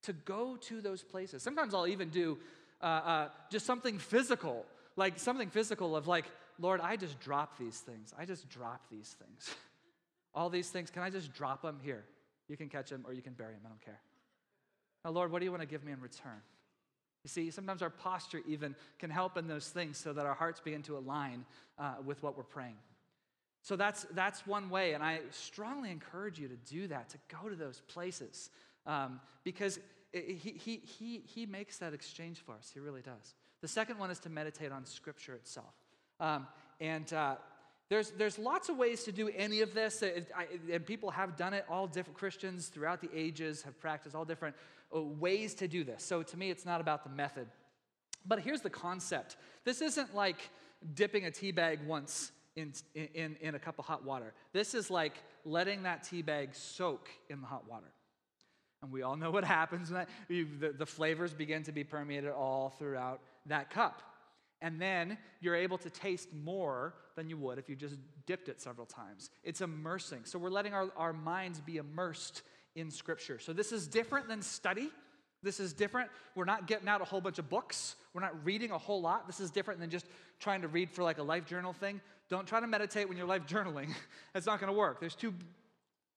To 0.03 0.13
go 0.13 0.57
to 0.57 0.81
those 0.81 1.03
places. 1.03 1.43
Sometimes 1.43 1.75
I'll 1.75 1.87
even 1.87 2.11
do 2.11 2.39
uh, 2.83 2.85
uh, 2.85 3.29
just 3.51 3.67
something 3.67 3.99
physical, 3.99 4.67
like 4.97 5.19
something 5.19 5.49
physical 5.49 5.97
of 5.97 6.07
like, 6.07 6.27
Lord, 6.59 6.81
I 6.81 6.97
just 6.97 7.21
drop 7.21 7.59
these 7.59 7.79
things. 7.79 8.13
I 8.19 8.25
just 8.25 8.49
drop 8.49 8.83
these 8.91 9.15
things. 9.19 9.55
All 10.35 10.49
these 10.49 10.71
things, 10.71 10.91
can 10.91 11.03
I 11.03 11.11
just 11.11 11.33
drop 11.33 11.63
them 11.63 11.79
here? 11.83 12.05
You 12.49 12.57
can 12.57 12.69
catch 12.69 12.91
them 12.91 13.05
or 13.07 13.13
you 13.13 13.23
can 13.23 13.33
bury 13.33 13.55
them. 13.55 13.63
I 13.65 13.69
don't 13.69 13.85
care. 13.85 14.01
Now, 15.05 15.11
Lord, 15.13 15.33
what 15.33 15.39
do 15.39 15.45
you 15.45 15.51
want 15.51 15.63
to 15.63 15.69
give 15.69 15.85
me 15.85 15.93
in 15.93 16.01
return? 16.01 16.41
You 17.25 17.29
see, 17.29 17.51
sometimes 17.51 17.83
our 17.83 17.91
posture 17.91 18.41
even 18.49 18.75
can 18.99 19.11
help 19.11 19.37
in 19.37 19.47
those 19.47 19.69
things 19.69 19.99
so 19.99 20.13
that 20.13 20.27
our 20.27 20.35
hearts 20.35 20.61
begin 20.61 20.83
to 20.83 20.97
align 20.97 21.45
uh, 21.79 21.95
with 22.05 22.23
what 22.23 22.37
we're 22.37 22.45
praying. 22.45 22.77
So 23.63 23.77
that's, 23.77 24.07
that's 24.13 24.47
one 24.47 24.71
way, 24.71 24.95
and 24.95 25.03
I 25.03 25.21
strongly 25.31 25.91
encourage 25.91 26.39
you 26.39 26.49
to 26.49 26.57
do 26.57 26.87
that, 26.89 27.11
to 27.11 27.19
go 27.29 27.49
to 27.51 27.57
those 27.57 27.83
places, 27.89 28.49
um, 28.87 29.21
because 29.45 29.79
he, 30.13 30.55
he, 30.59 30.77
he, 30.79 31.23
he 31.27 31.45
makes 31.45 31.77
that 31.79 31.93
exchange 31.93 32.39
for 32.39 32.55
us. 32.55 32.71
He 32.73 32.81
really 32.81 33.03
does. 33.03 33.35
The 33.61 33.69
second 33.69 33.99
one 33.99 34.11
is 34.11 34.19
to 34.21 34.31
meditate 34.31 34.73
on 34.73 34.87
Scripture 34.87 35.35
itself. 35.35 35.75
Um, 36.19 36.47
and 36.81 37.13
uh, 37.13 37.37
there's, 37.91 38.13
there's 38.13 38.39
lots 38.39 38.69
of 38.69 38.77
ways 38.79 39.03
to 39.05 39.13
do 39.13 39.29
any 39.37 39.63
of 39.63 39.75
this, 39.75 40.03
and 40.03 40.87
people 40.87 41.11
have 41.11 41.37
done 41.37 41.53
it. 41.53 41.67
All 41.69 41.89
different 41.89 42.17
Christians 42.17 42.69
throughout 42.69 43.01
the 43.01 43.11
ages 43.13 43.63
have 43.63 43.79
practiced 43.81 44.15
all 44.15 44.25
different 44.25 44.55
uh, 44.95 45.03
ways 45.03 45.55
to 45.55 45.67
do 45.67 45.83
this. 45.83 46.05
So 46.05 46.23
to 46.23 46.37
me, 46.37 46.51
it's 46.51 46.65
not 46.65 46.81
about 46.81 47.03
the 47.03 47.11
method. 47.11 47.49
But 48.25 48.41
here's 48.41 48.61
the 48.61 48.71
concept 48.71 49.37
this 49.65 49.83
isn't 49.83 50.15
like 50.15 50.37
dipping 50.95 51.27
a 51.27 51.33
tea 51.33 51.51
bag 51.51 51.81
once 51.85 52.31
in, 52.55 52.73
in, 52.95 53.37
in 53.41 53.57
a 53.57 53.59
cup 53.59 53.81
of 53.81 53.87
hot 53.87 54.05
water. 54.05 54.35
This 54.53 54.75
is 54.75 54.89
like 54.89 55.15
letting 55.45 55.83
that 55.83 56.05
tea 56.05 56.23
bag 56.23 56.55
soak 56.55 57.09
in 57.29 57.41
the 57.41 57.47
hot 57.49 57.69
water. 57.69 57.91
And 58.83 58.93
we 58.93 59.03
all 59.03 59.17
know 59.17 59.33
what 59.33 59.45
happens 59.61 59.91
when 59.91 60.07
that, 60.07 60.09
the, 60.29 60.69
the 60.79 60.87
flavors 60.87 61.35
begin 61.35 61.65
to 61.65 61.73
be 61.73 61.83
permeated 61.83 62.31
all 62.31 62.71
throughout 62.79 63.21
that 63.47 63.71
cup 63.71 64.10
and 64.63 64.81
then 64.81 65.17
you're 65.41 65.55
able 65.57 65.79
to 65.79 65.91
taste 65.91 66.29
more 66.35 66.95
than 67.17 67.29
you 67.29 67.37
would 67.37 67.59
if 67.59 67.69
you 67.69 67.77
just 67.77 67.97
dipped 68.27 68.49
it 68.49 68.61
several 68.61 68.87
times. 68.87 69.31
It's 69.43 69.61
immersing. 69.61 70.21
So 70.25 70.39
we're 70.39 70.51
letting 70.51 70.75
our, 70.75 70.89
our 70.97 71.13
minds 71.13 71.61
be 71.61 71.79
immersed 71.79 72.43
in 72.77 72.91
Scripture. 72.91 73.39
So 73.39 73.53
this 73.53 73.73
is 73.73 73.87
different 73.87 74.29
than 74.29 74.43
study. 74.43 74.91
This 75.43 75.61
is 75.61 75.73
different. 75.73 76.11
We're 76.35 76.45
not 76.45 76.67
getting 76.67 76.89
out 76.89 77.01
a 77.01 77.05
whole 77.05 77.21
bunch 77.21 77.39
of 77.39 77.49
books. 77.49 77.97
We're 78.13 78.21
not 78.21 78.45
reading 78.45 78.71
a 78.71 78.79
whole 78.79 79.01
lot. 79.01 79.27
This 79.27 79.41
is 79.41 79.51
different 79.51 79.81
than 79.81 79.91
just 79.91 80.07
trying 80.39 80.61
to 80.63 80.69
read 80.69 80.91
for 80.91 81.03
like 81.03 81.19
a 81.19 81.23
life 81.23 81.47
journal 81.47 81.73
thing. 81.73 82.01
Don't 82.29 82.47
try 82.47 82.61
to 82.61 82.67
meditate 82.67 83.09
when 83.09 83.17
you're 83.17 83.27
life 83.27 83.47
journaling. 83.47 83.89
That's 84.35 84.47
not 84.47 84.61
going 84.61 84.73
to 84.73 84.79
work. 84.79 85.01
There's 85.01 85.15
too 85.15 85.35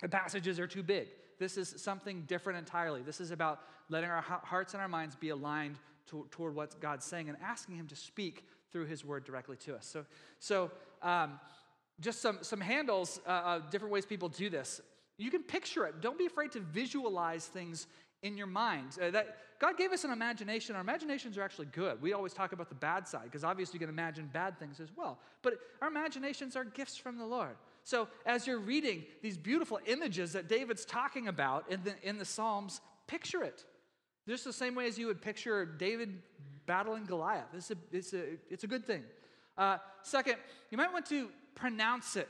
the 0.01 0.09
passages 0.09 0.59
are 0.59 0.67
too 0.67 0.83
big. 0.83 1.07
This 1.39 1.57
is 1.57 1.73
something 1.77 2.23
different 2.27 2.59
entirely. 2.59 3.01
This 3.01 3.21
is 3.21 3.31
about 3.31 3.61
letting 3.89 4.09
our 4.09 4.21
hearts 4.21 4.73
and 4.73 4.81
our 4.81 4.87
minds 4.89 5.15
be 5.15 5.29
aligned 5.29 5.77
to, 6.09 6.27
toward 6.31 6.55
what 6.55 6.79
God's 6.79 7.05
saying 7.05 7.29
and 7.29 7.37
asking 7.41 7.75
Him 7.75 7.87
to 7.87 7.95
speak 7.95 8.45
through 8.71 8.85
His 8.85 9.05
word 9.05 9.23
directly 9.23 9.57
to 9.57 9.75
us. 9.75 9.85
So, 9.85 10.05
so 10.39 10.71
um, 11.01 11.39
just 11.99 12.21
some, 12.21 12.39
some 12.41 12.61
handles, 12.61 13.19
uh, 13.27 13.29
uh, 13.29 13.59
different 13.69 13.93
ways 13.93 14.05
people 14.05 14.29
do 14.29 14.49
this. 14.49 14.81
You 15.17 15.29
can 15.29 15.43
picture 15.43 15.85
it. 15.85 16.01
Don't 16.01 16.17
be 16.17 16.25
afraid 16.25 16.51
to 16.53 16.59
visualize 16.59 17.45
things 17.45 17.87
in 18.23 18.37
your 18.37 18.47
mind. 18.47 18.97
Uh, 19.01 19.11
that 19.11 19.37
God 19.59 19.77
gave 19.77 19.91
us 19.91 20.03
an 20.03 20.11
imagination. 20.11 20.75
Our 20.75 20.81
imaginations 20.81 21.37
are 21.37 21.43
actually 21.43 21.67
good. 21.67 22.01
We 22.01 22.13
always 22.13 22.33
talk 22.33 22.51
about 22.51 22.69
the 22.69 22.75
bad 22.75 23.07
side 23.07 23.25
because 23.25 23.43
obviously 23.43 23.75
you 23.75 23.79
can 23.79 23.89
imagine 23.89 24.29
bad 24.33 24.57
things 24.57 24.79
as 24.79 24.89
well. 24.95 25.19
But 25.41 25.55
our 25.81 25.87
imaginations 25.87 26.55
are 26.55 26.63
gifts 26.63 26.97
from 26.97 27.17
the 27.17 27.25
Lord. 27.25 27.55
So 27.83 28.07
as 28.25 28.47
you're 28.47 28.59
reading 28.59 29.03
these 29.21 29.37
beautiful 29.37 29.79
images 29.85 30.33
that 30.33 30.47
David's 30.47 30.85
talking 30.85 31.27
about 31.27 31.69
in 31.69 31.83
the, 31.83 31.93
in 32.01 32.17
the 32.17 32.25
Psalms, 32.25 32.81
picture 33.07 33.43
it. 33.43 33.65
Just 34.27 34.45
the 34.45 34.53
same 34.53 34.75
way 34.75 34.87
as 34.87 34.97
you 34.97 35.07
would 35.07 35.21
picture 35.21 35.65
David 35.65 36.21
battling 36.65 37.05
Goliath. 37.05 37.47
It's 37.53 37.71
a, 37.71 37.75
it's 37.91 38.13
a, 38.13 38.23
it's 38.49 38.63
a 38.63 38.67
good 38.67 38.85
thing. 38.85 39.03
Uh, 39.57 39.77
second, 40.01 40.35
you 40.71 40.77
might 40.77 40.91
want 40.91 41.05
to 41.07 41.29
pronounce 41.55 42.15
it 42.15 42.29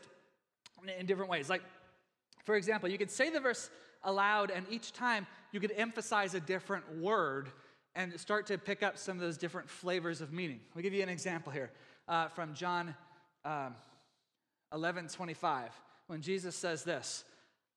in 0.97 1.05
different 1.05 1.29
ways. 1.29 1.49
Like, 1.49 1.61
for 2.43 2.55
example, 2.55 2.89
you 2.89 2.97
could 2.97 3.11
say 3.11 3.29
the 3.29 3.39
verse 3.39 3.69
aloud, 4.03 4.51
and 4.51 4.65
each 4.69 4.91
time 4.91 5.27
you 5.51 5.59
could 5.59 5.71
emphasize 5.77 6.33
a 6.33 6.39
different 6.39 6.97
word 6.97 7.49
and 7.95 8.19
start 8.19 8.47
to 8.47 8.57
pick 8.57 8.83
up 8.83 8.97
some 8.97 9.17
of 9.17 9.21
those 9.21 9.37
different 9.37 9.69
flavors 9.69 10.19
of 10.19 10.33
meaning. 10.33 10.59
I'll 10.75 10.81
give 10.81 10.93
you 10.93 11.03
an 11.03 11.09
example 11.09 11.51
here 11.51 11.69
uh, 12.07 12.27
from 12.29 12.53
John 12.53 12.95
um, 13.45 13.75
11 14.73 15.09
25, 15.09 15.69
when 16.07 16.21
Jesus 16.21 16.55
says 16.55 16.83
this 16.83 17.23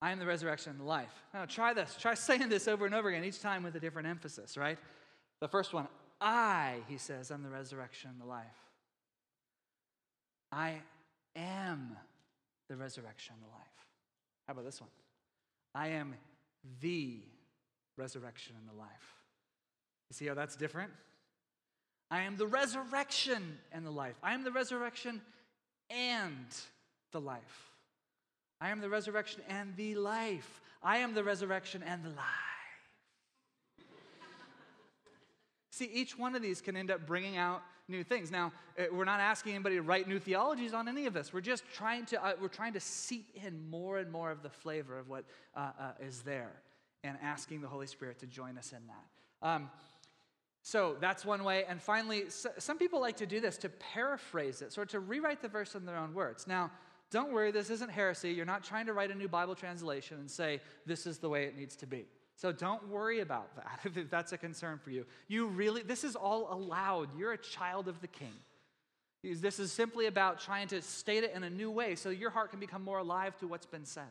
I 0.01 0.11
am 0.11 0.19
the 0.19 0.25
resurrection 0.25 0.71
and 0.71 0.79
the 0.79 0.85
life. 0.85 1.11
Now, 1.33 1.45
try 1.45 1.73
this. 1.73 1.95
Try 1.99 2.13
saying 2.15 2.49
this 2.49 2.67
over 2.67 2.85
and 2.85 2.93
over 2.93 3.09
again, 3.09 3.23
each 3.23 3.41
time 3.41 3.63
with 3.63 3.75
a 3.75 3.79
different 3.79 4.07
emphasis, 4.07 4.57
right? 4.57 4.77
The 5.39 5.47
first 5.47 5.73
one, 5.73 5.87
I, 6.19 6.77
he 6.87 6.97
says, 6.97 7.31
I'm 7.31 7.43
the 7.43 7.49
resurrection 7.49 8.11
and 8.11 8.21
the 8.21 8.25
life. 8.25 8.45
I 10.51 10.75
am 11.35 11.95
the 12.69 12.75
resurrection 12.75 13.35
and 13.35 13.43
the 13.43 13.53
life. 13.53 13.67
How 14.47 14.53
about 14.53 14.65
this 14.65 14.79
one? 14.79 14.89
I 15.75 15.89
am 15.89 16.15
the 16.81 17.19
resurrection 17.97 18.55
and 18.57 18.67
the 18.67 18.79
life. 18.79 19.15
You 20.09 20.13
see 20.13 20.25
how 20.25 20.33
that's 20.33 20.55
different? 20.55 20.91
I 22.09 22.21
am 22.21 22.37
the 22.37 22.47
resurrection 22.47 23.59
and 23.71 23.85
the 23.85 23.91
life. 23.91 24.15
I 24.23 24.33
am 24.33 24.43
the 24.43 24.51
resurrection 24.51 25.21
and 25.89 26.45
the 27.11 27.19
life. 27.19 27.71
I 28.59 28.69
am 28.69 28.81
the 28.81 28.89
resurrection 28.89 29.41
and 29.47 29.75
the 29.75 29.95
life. 29.95 30.61
I 30.81 30.97
am 30.97 31.13
the 31.13 31.23
resurrection 31.23 31.83
and 31.83 32.03
the 32.03 32.09
life. 32.09 32.17
See, 35.71 35.89
each 35.93 36.17
one 36.17 36.35
of 36.35 36.41
these 36.41 36.59
can 36.59 36.75
end 36.75 36.89
up 36.89 37.05
bringing 37.05 37.37
out 37.37 37.61
new 37.87 38.03
things. 38.03 38.31
Now, 38.31 38.51
uh, 38.79 38.85
we're 38.91 39.05
not 39.05 39.19
asking 39.19 39.53
anybody 39.53 39.75
to 39.75 39.83
write 39.83 40.07
new 40.07 40.17
theologies 40.17 40.73
on 40.73 40.87
any 40.87 41.05
of 41.05 41.13
this. 41.13 41.31
We're 41.31 41.41
just 41.41 41.63
trying 41.71 42.05
to 42.07 42.25
uh, 42.25 42.33
we're 42.41 42.47
trying 42.47 42.73
to 42.73 42.79
seep 42.79 43.29
in 43.35 43.69
more 43.69 43.99
and 43.99 44.11
more 44.11 44.31
of 44.31 44.41
the 44.41 44.49
flavor 44.49 44.97
of 44.97 45.07
what 45.07 45.25
uh, 45.55 45.69
uh, 45.79 45.91
is 45.99 46.21
there, 46.21 46.51
and 47.03 47.15
asking 47.21 47.61
the 47.61 47.67
Holy 47.67 47.85
Spirit 47.85 48.17
to 48.19 48.25
join 48.25 48.57
us 48.57 48.71
in 48.71 48.79
that. 48.87 49.47
Um, 49.47 49.69
so 50.63 50.97
that's 50.99 51.23
one 51.23 51.43
way. 51.43 51.63
And 51.69 51.81
finally, 51.81 52.25
some 52.29 52.77
people 52.77 52.99
like 52.99 53.17
to 53.17 53.25
do 53.25 53.39
this 53.39 53.57
to 53.59 53.69
paraphrase 53.69 54.61
it, 54.61 54.73
sort 54.73 54.87
of 54.87 54.91
to 54.91 54.99
rewrite 54.99 55.41
the 55.41 55.47
verse 55.47 55.75
in 55.75 55.85
their 55.85 55.95
own 55.95 56.13
words. 56.13 56.45
Now, 56.47 56.71
don't 57.09 57.31
worry, 57.31 57.51
this 57.51 57.69
isn't 57.69 57.89
heresy. 57.89 58.31
You're 58.31 58.45
not 58.45 58.63
trying 58.63 58.85
to 58.87 58.93
write 58.93 59.11
a 59.11 59.15
new 59.15 59.27
Bible 59.27 59.55
translation 59.55 60.17
and 60.19 60.29
say, 60.29 60.59
this 60.85 61.07
is 61.07 61.19
the 61.19 61.29
way 61.29 61.45
it 61.45 61.57
needs 61.57 61.75
to 61.77 61.85
be. 61.85 62.05
So 62.35 62.51
don't 62.51 62.87
worry 62.89 63.21
about 63.21 63.55
that 63.55 63.79
if 63.95 64.09
that's 64.09 64.31
a 64.33 64.37
concern 64.37 64.79
for 64.83 64.91
you. 64.91 65.05
You 65.27 65.47
really, 65.47 65.81
this 65.81 66.03
is 66.03 66.15
all 66.15 66.53
allowed. 66.53 67.09
You're 67.17 67.33
a 67.33 67.37
child 67.37 67.87
of 67.87 68.01
the 68.01 68.07
king. 68.07 68.33
This 69.23 69.59
is 69.59 69.71
simply 69.71 70.05
about 70.05 70.39
trying 70.39 70.67
to 70.69 70.81
state 70.81 71.23
it 71.23 71.33
in 71.33 71.43
a 71.43 71.49
new 71.49 71.71
way 71.71 71.95
so 71.95 72.09
your 72.09 72.29
heart 72.29 72.51
can 72.51 72.59
become 72.59 72.83
more 72.83 72.99
alive 72.99 73.35
to 73.37 73.47
what's 73.47 73.65
been 73.65 73.85
said. 73.85 74.07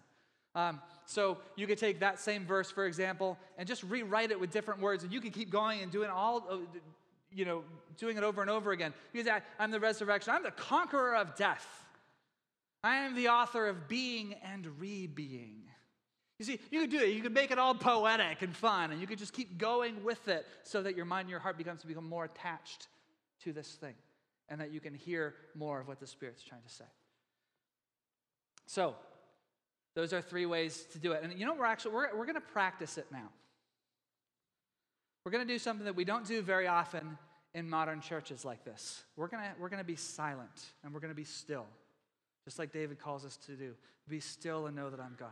Um, 0.55 0.81
so 1.05 1.39
you 1.55 1.67
could 1.67 1.79
take 1.79 2.01
that 2.01 2.19
same 2.19 2.45
verse, 2.45 2.71
for 2.71 2.87
example, 2.87 3.39
and 3.59 3.69
just 3.69 3.83
rewrite 3.85 4.31
it 4.31 4.41
with 4.41 4.51
different 4.51 4.81
words, 4.81 5.05
and 5.05 5.13
you 5.13 5.21
can 5.21 5.31
keep 5.31 5.51
going 5.51 5.83
and 5.83 5.93
doing 5.93 6.11
all, 6.11 6.63
you 7.31 7.45
know, 7.45 7.63
doing 7.99 8.17
it 8.17 8.25
over 8.25 8.41
and 8.41 8.51
over 8.51 8.73
again. 8.73 8.93
Because 9.13 9.41
I'm 9.59 9.71
the 9.71 9.81
resurrection. 9.81 10.33
I'm 10.35 10.43
the 10.43 10.51
conqueror 10.51 11.15
of 11.15 11.37
death. 11.37 11.85
I 12.83 12.97
am 12.97 13.15
the 13.15 13.29
author 13.29 13.67
of 13.67 13.89
being 13.89 14.35
and 14.43 14.79
re-being. 14.79 15.63
You 16.39 16.45
see, 16.45 16.61
you 16.71 16.83
could 16.83 16.91
do 16.91 16.99
it. 16.99 17.09
You 17.11 17.23
could 17.23 17.33
make 17.33 17.51
it 17.51 17.59
all 17.59 17.75
poetic 17.75 18.43
and 18.43 18.55
fun, 18.55 18.93
and 18.93 19.01
you 19.01 19.07
could 19.07 19.19
just 19.19 19.33
keep 19.33 19.57
going 19.59 20.05
with 20.05 20.29
it 20.29 20.47
so 20.65 20.83
that 20.83 20.95
your 20.95 21.07
mind 21.07 21.23
and 21.23 21.31
your 21.31 21.41
heart 21.41 21.57
becomes 21.57 21.81
to 21.81 21.87
become 21.87 22.09
more 22.09 22.25
attached 22.25 22.89
to 23.45 23.53
this 23.53 23.73
thing, 23.73 23.95
and 24.49 24.61
that 24.61 24.71
you 24.71 24.81
can 24.81 24.95
hear 24.95 25.35
more 25.55 25.81
of 25.81 25.89
what 25.89 25.99
the 25.99 26.07
Spirit's 26.07 26.43
trying 26.43 26.63
to 26.63 26.73
say. 26.73 26.85
So, 28.67 28.97
those 29.95 30.13
are 30.13 30.21
three 30.21 30.45
ways 30.45 30.85
to 30.93 30.99
do 30.99 31.13
it. 31.13 31.23
And 31.23 31.39
you 31.39 31.47
know, 31.47 31.55
we're 31.55 31.65
actually 31.65 31.95
we're, 31.95 32.15
we're 32.15 32.27
going 32.27 32.35
to 32.35 32.41
practice 32.41 32.99
it 32.99 33.07
now. 33.11 33.31
We're 35.25 35.33
going 35.33 35.47
to 35.47 35.53
do 35.53 35.59
something 35.59 35.87
that 35.87 35.97
we 35.97 36.05
don't 36.05 36.27
do 36.27 36.43
very 36.43 36.67
often 36.67 37.17
in 37.55 37.69
modern 37.69 38.03
churches 38.03 38.45
like 38.45 38.63
this. 38.65 39.03
We're 39.17 39.29
going 39.29 39.43
to 39.43 39.51
we're 39.59 39.71
going 39.71 39.83
to 39.83 39.87
be 39.87 39.97
silent 39.97 40.67
and 40.85 40.93
we're 40.93 41.01
going 41.01 41.13
to 41.13 41.17
be 41.17 41.25
still. 41.25 41.67
Just 42.47 42.59
like 42.61 42.73
David 42.73 42.99
calls 42.99 43.25
us 43.25 43.37
to 43.47 43.53
do. 43.53 43.75
Be 44.09 44.21
still 44.21 44.67
and 44.67 44.77
know 44.77 44.89
that 44.89 45.01
I'm 45.01 45.17
God. 45.19 45.29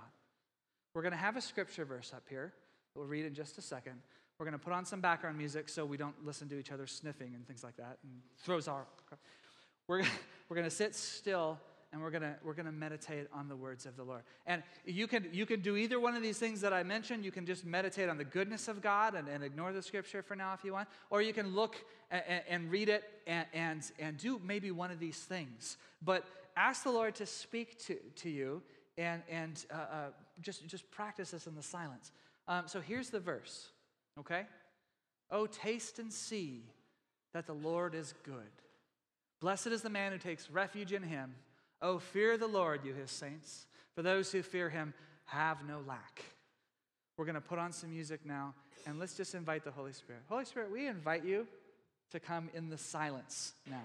We're 0.95 1.03
going 1.03 1.13
to 1.13 1.19
have 1.19 1.37
a 1.37 1.41
scripture 1.41 1.85
verse 1.85 2.13
up 2.15 2.25
here 2.29 2.53
that 2.93 2.99
we'll 2.99 3.09
read 3.09 3.25
in 3.25 3.35
just 3.35 3.57
a 3.57 3.63
second. 3.63 3.95
We're 4.39 4.47
going 4.47 4.59
to 4.59 4.63
put 4.63 4.73
on 4.73 4.85
some 4.85 5.01
background 5.01 5.39
music 5.39 5.69
so 5.69 5.87
we 5.87 5.97
don't 5.97 6.27
listen 6.27 6.49
to 6.49 6.59
each 6.59 6.73
other 6.73 6.89
sniffing 6.89 7.33
and 7.35 7.47
things 7.47 7.63
like 7.63 7.77
that 7.77 7.99
and 8.03 8.13
throws 8.43 8.69
our. 8.69 8.85
We're, 9.87 10.03
we're 10.49 10.57
going 10.57 10.69
to 10.69 10.75
sit 10.75 10.95
still 10.95 11.59
and 11.95 12.03
we're 12.03 12.11
gonna 12.11 12.35
we're 12.43 12.55
gonna 12.55 12.73
meditate 12.73 13.29
on 13.33 13.49
the 13.49 13.55
words 13.55 13.87
of 13.87 13.97
the 13.97 14.03
Lord. 14.03 14.23
And 14.47 14.65
you 14.85 15.07
can 15.07 15.29
you 15.33 15.47
can 15.47 15.61
do 15.61 15.77
either 15.77 16.01
one 16.01 16.17
of 16.17 16.23
these 16.23 16.39
things 16.39 16.61
that 16.63 16.73
I 16.73 16.83
mentioned. 16.83 17.25
You 17.25 17.31
can 17.31 17.47
just 17.47 17.65
meditate 17.65 18.09
on 18.09 18.19
the 18.19 18.25
goodness 18.25 18.67
of 18.67 18.83
God 18.83 19.15
and, 19.15 19.29
and 19.29 19.45
ignore 19.45 19.73
the 19.73 19.81
scripture 19.81 20.21
for 20.21 20.35
now 20.35 20.53
if 20.55 20.65
you 20.65 20.73
want, 20.73 20.89
or 21.09 21.23
you 21.23 21.33
can 21.33 21.55
look 21.55 21.77
and, 22.11 22.43
and 22.49 22.71
read 22.71 22.89
it 22.89 23.05
and, 23.29 23.47
and 23.55 23.93
and 24.01 24.17
do 24.17 24.41
maybe 24.45 24.73
one 24.73 24.91
of 24.91 24.99
these 24.99 25.19
things. 25.19 25.77
But 26.03 26.25
ask 26.57 26.85
the 26.85 26.91
Lord 26.91 27.15
to 27.17 27.27
speak 27.27 27.79
to, 27.87 27.97
to 28.17 28.31
you 28.31 28.63
and 28.97 29.23
and 29.29 29.65
uh, 29.71 29.75
uh, 29.75 30.07
just 30.41 30.67
just 30.67 30.91
practice 30.91 31.31
this 31.31 31.47
in 31.47 31.55
the 31.55 31.63
silence. 31.63 32.13
Um, 32.47 32.65
so 32.67 32.81
here's 32.81 33.11
the 33.11 33.21
verse, 33.21 33.69
okay? 34.19 34.43
Oh, 35.31 35.47
taste 35.47 35.99
and 35.99 36.13
see 36.13 36.63
that 37.33 37.47
the 37.47 37.55
Lord 37.55 37.95
is 37.95 38.15
good. 38.23 38.53
Blessed 39.41 39.69
is 39.69 39.83
the 39.83 39.91
man 39.91 40.13
who 40.13 40.19
takes 40.19 40.51
refuge 40.51 40.93
in 40.93 41.03
him. 41.03 41.35
Oh, 41.81 41.99
fear 41.99 42.37
the 42.37 42.47
Lord, 42.47 42.85
you 42.85 42.95
his 42.95 43.11
saints, 43.11 43.67
for 43.95 44.03
those 44.03 44.31
who 44.31 44.43
fear 44.43 44.69
him 44.69 44.95
have 45.25 45.67
no 45.67 45.81
lack. 45.87 46.25
We're 47.17 47.25
going 47.25 47.35
to 47.35 47.41
put 47.41 47.59
on 47.59 47.73
some 47.73 47.91
music 47.91 48.21
now, 48.25 48.55
and 48.87 48.99
let's 48.99 49.17
just 49.17 49.35
invite 49.35 49.65
the 49.65 49.71
Holy 49.71 49.93
Spirit. 49.93 50.23
Holy 50.29 50.45
Spirit, 50.45 50.71
we 50.71 50.87
invite 50.87 51.25
you 51.25 51.47
to 52.11 52.21
come 52.21 52.51
in 52.55 52.69
the 52.69 52.79
silence 52.79 53.55
now. 53.69 53.85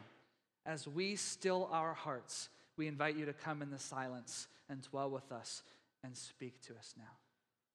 As 0.65 0.87
we 0.87 1.15
still 1.15 1.69
our 1.71 1.93
hearts, 1.93 2.49
we 2.79 2.87
invite 2.87 3.17
you 3.17 3.25
to 3.25 3.33
come 3.33 3.61
in 3.61 3.69
the 3.69 3.77
silence 3.77 4.47
and 4.69 4.81
dwell 4.89 5.09
with 5.09 5.33
us 5.33 5.63
and 6.01 6.15
speak 6.15 6.61
to 6.61 6.73
us 6.75 6.95
now. 6.97 7.11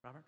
Robert? 0.03 0.25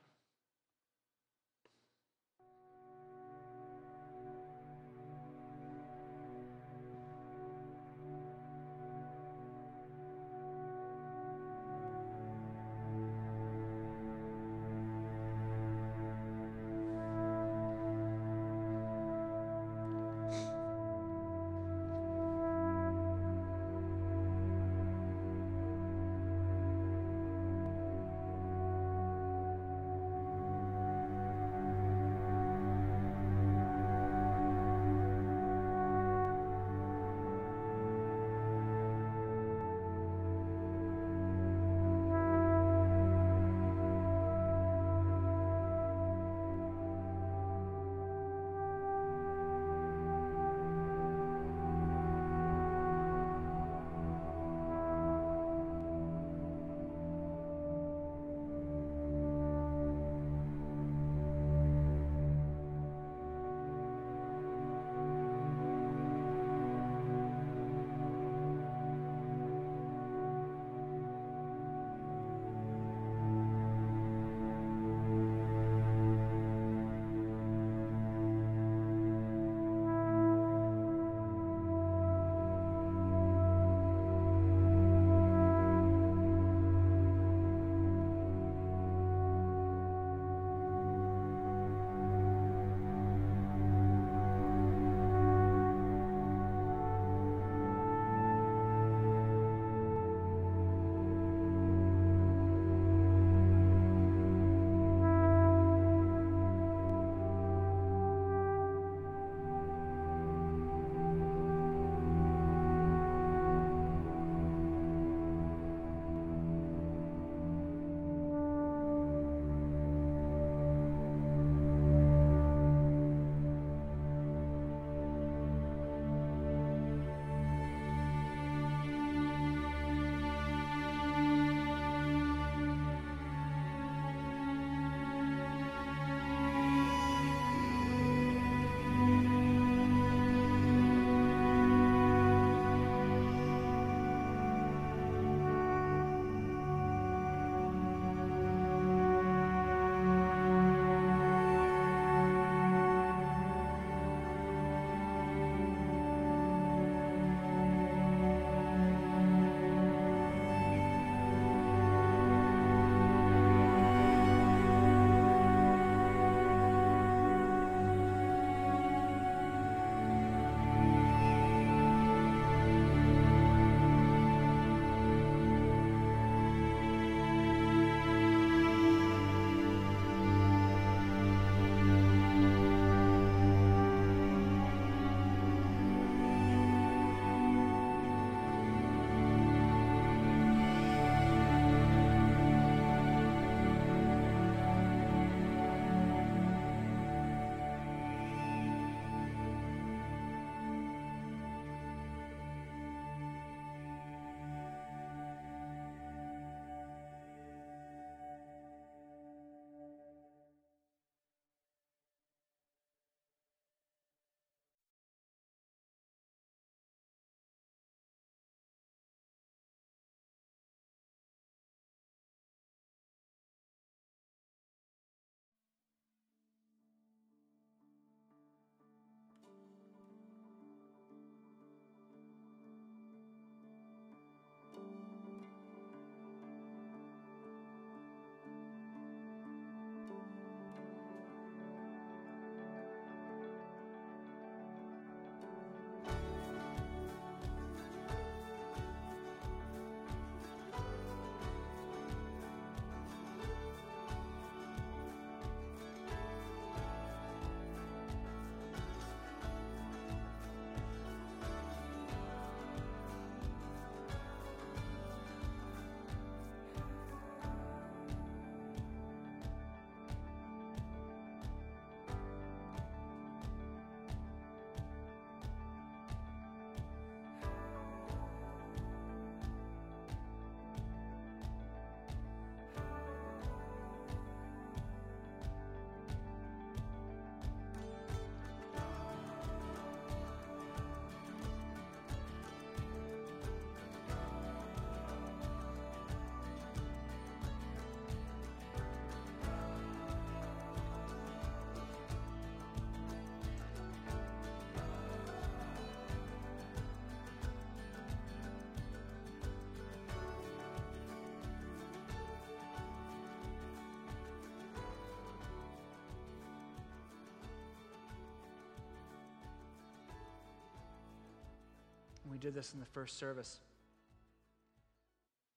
We 322.37 322.41
did 322.41 322.53
this 322.53 322.75
in 322.75 322.81
the 322.81 322.87
first 322.87 323.19
service. 323.19 323.61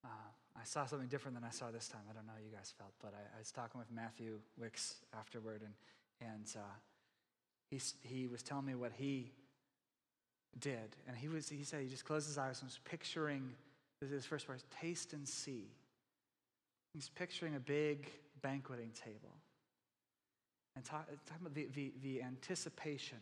Uh, 0.05 0.07
I 0.55 0.63
saw 0.63 0.85
something 0.85 1.09
different 1.09 1.35
than 1.35 1.43
I 1.43 1.49
saw 1.49 1.71
this 1.71 1.89
time. 1.89 1.99
I 2.09 2.13
don't 2.13 2.25
know 2.25 2.31
how 2.31 2.41
you 2.41 2.55
guys 2.55 2.73
felt, 2.77 2.93
but 3.01 3.13
I, 3.13 3.35
I 3.35 3.39
was 3.39 3.51
talking 3.51 3.79
with 3.79 3.91
Matthew 3.91 4.39
Wicks 4.57 4.95
afterward, 5.13 5.61
and, 5.61 6.31
and 6.31 6.45
uh, 6.55 6.61
he, 7.69 7.81
he 8.01 8.27
was 8.27 8.41
telling 8.41 8.65
me 8.65 8.75
what 8.75 8.93
he 8.97 9.29
did. 10.57 10.95
And 11.05 11.17
he, 11.17 11.27
was, 11.27 11.49
he 11.49 11.65
said 11.65 11.81
he 11.81 11.89
just 11.89 12.05
closed 12.05 12.27
his 12.27 12.37
eyes 12.37 12.61
and 12.61 12.69
was 12.69 12.79
picturing 12.85 13.51
his 13.99 14.25
first 14.25 14.47
words 14.47 14.63
taste 14.79 15.11
and 15.11 15.27
see. 15.27 15.65
He's 16.93 17.09
picturing 17.09 17.57
a 17.57 17.59
big 17.59 18.09
banqueting 18.41 18.91
table 18.95 19.35
and 20.77 20.85
talk, 20.85 21.09
talking 21.27 21.41
about 21.41 21.55
the, 21.55 21.67
the, 21.75 21.91
the 22.01 22.21
anticipation 22.21 23.17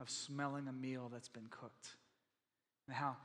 of 0.00 0.08
smelling 0.08 0.68
a 0.68 0.72
meal 0.72 1.10
that's 1.12 1.28
been 1.28 1.48
cooked. 1.50 1.96
And 2.86 2.96
how 2.96 3.16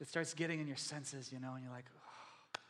it 0.00 0.08
starts 0.08 0.34
getting 0.34 0.60
in 0.60 0.66
your 0.66 0.76
senses, 0.76 1.32
you 1.32 1.40
know, 1.40 1.54
and 1.54 1.64
you're 1.64 1.72
like, 1.72 1.86
oh, 1.96 2.60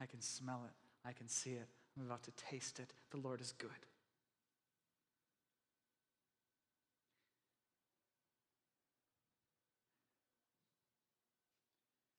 I 0.00 0.06
can 0.06 0.20
smell 0.20 0.62
it. 0.66 1.08
I 1.08 1.12
can 1.12 1.28
see 1.28 1.50
it. 1.50 1.68
I'm 1.96 2.06
about 2.06 2.22
to 2.24 2.32
taste 2.32 2.80
it. 2.80 2.92
The 3.10 3.18
Lord 3.18 3.40
is 3.40 3.52
good. 3.52 3.70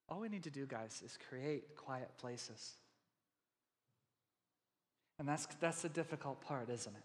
All 0.08 0.22
we 0.22 0.30
need 0.30 0.44
to 0.44 0.52
do, 0.52 0.66
guys, 0.66 1.02
is 1.04 1.18
create 1.30 1.76
quiet 1.76 2.10
places. 2.18 2.76
And 5.20 5.28
that's, 5.28 5.48
that's 5.60 5.82
the 5.82 5.90
difficult 5.90 6.42
part, 6.42 6.70
isn't 6.70 6.96
it? 6.96 7.04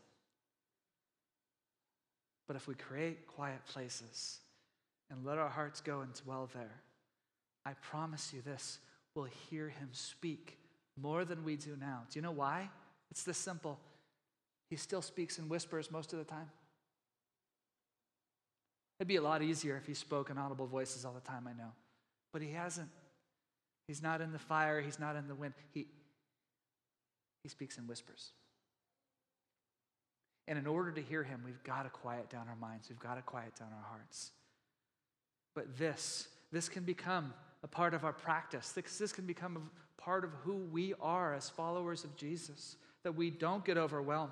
But 2.47 2.57
if 2.57 2.69
we 2.69 2.75
create 2.75 3.27
quiet 3.27 3.65
places 3.67 4.39
and 5.11 5.25
let 5.25 5.39
our 5.39 5.49
hearts 5.49 5.81
go 5.81 6.01
and 6.01 6.13
dwell 6.15 6.49
there, 6.55 6.83
I 7.65 7.75
promise 7.75 8.33
you 8.33 8.43
this 8.43 8.79
we'll 9.15 9.29
hear 9.51 9.69
him 9.69 9.89
speak 9.93 10.59
more 11.01 11.25
than 11.25 11.45
we 11.45 11.57
do 11.57 11.77
now. 11.79 12.05
Do 12.11 12.19
you 12.19 12.23
know 12.23 12.31
why? 12.31 12.71
It's 13.11 13.25
this 13.25 13.39
simple. 13.39 13.79
He 14.69 14.77
still 14.77 15.03
speaks 15.03 15.39
in 15.39 15.49
whispers 15.49 15.91
most 15.91 16.13
of 16.13 16.19
the 16.19 16.25
time. 16.25 16.51
It'd 18.99 19.09
be 19.09 19.17
a 19.17 19.23
lot 19.23 19.43
easier 19.43 19.77
if 19.77 19.87
he 19.87 19.95
spoke 19.95 20.31
in 20.31 20.39
audible 20.39 20.67
voices 20.67 21.05
all 21.05 21.13
the 21.13 21.21
time, 21.21 21.49
I 21.49 21.53
know. 21.53 21.73
But 22.33 22.43
he 22.43 22.51
hasn't. 22.51 22.91
He's 23.89 24.03
not 24.03 24.21
in 24.21 24.33
the 24.33 24.39
fire, 24.39 24.81
he's 24.81 25.01
not 25.01 25.17
in 25.17 25.27
the 25.27 25.35
wind. 25.35 25.55
He, 25.73 25.87
he 27.43 27.49
speaks 27.49 27.79
in 27.79 27.87
whispers. 27.87 28.31
And 30.47 30.59
in 30.59 30.67
order 30.67 30.93
to 30.93 31.01
hear 31.01 31.25
him, 31.25 31.43
we've 31.45 31.63
got 31.65 31.85
to 31.85 31.91
quiet 31.91 32.29
down 32.29 32.47
our 32.49 32.57
minds, 32.57 32.89
we've 32.89 33.01
got 33.01 33.17
to 33.17 33.23
quiet 33.23 33.57
down 33.57 33.69
our 33.77 33.89
hearts. 33.89 34.33
But 35.55 35.79
this, 35.79 36.29
this 36.53 36.69
can 36.69 36.85
become 36.85 37.33
a 37.63 37.69
part 37.69 37.95
of 37.95 38.05
our 38.05 38.13
practice. 38.13 38.73
This, 38.73 38.99
this 38.99 39.13
can 39.13 39.27
become 39.27 39.57
a 39.57 40.01
part 40.01 40.25
of 40.25 40.31
who 40.45 40.57
we 40.57 40.95
are 41.01 41.35
as 41.35 41.49
followers 41.49 42.05
of 42.05 42.17
Jesus, 42.17 42.77
that 43.03 43.13
we 43.13 43.31
don't 43.31 43.65
get 43.65 43.77
overwhelmed, 43.77 44.31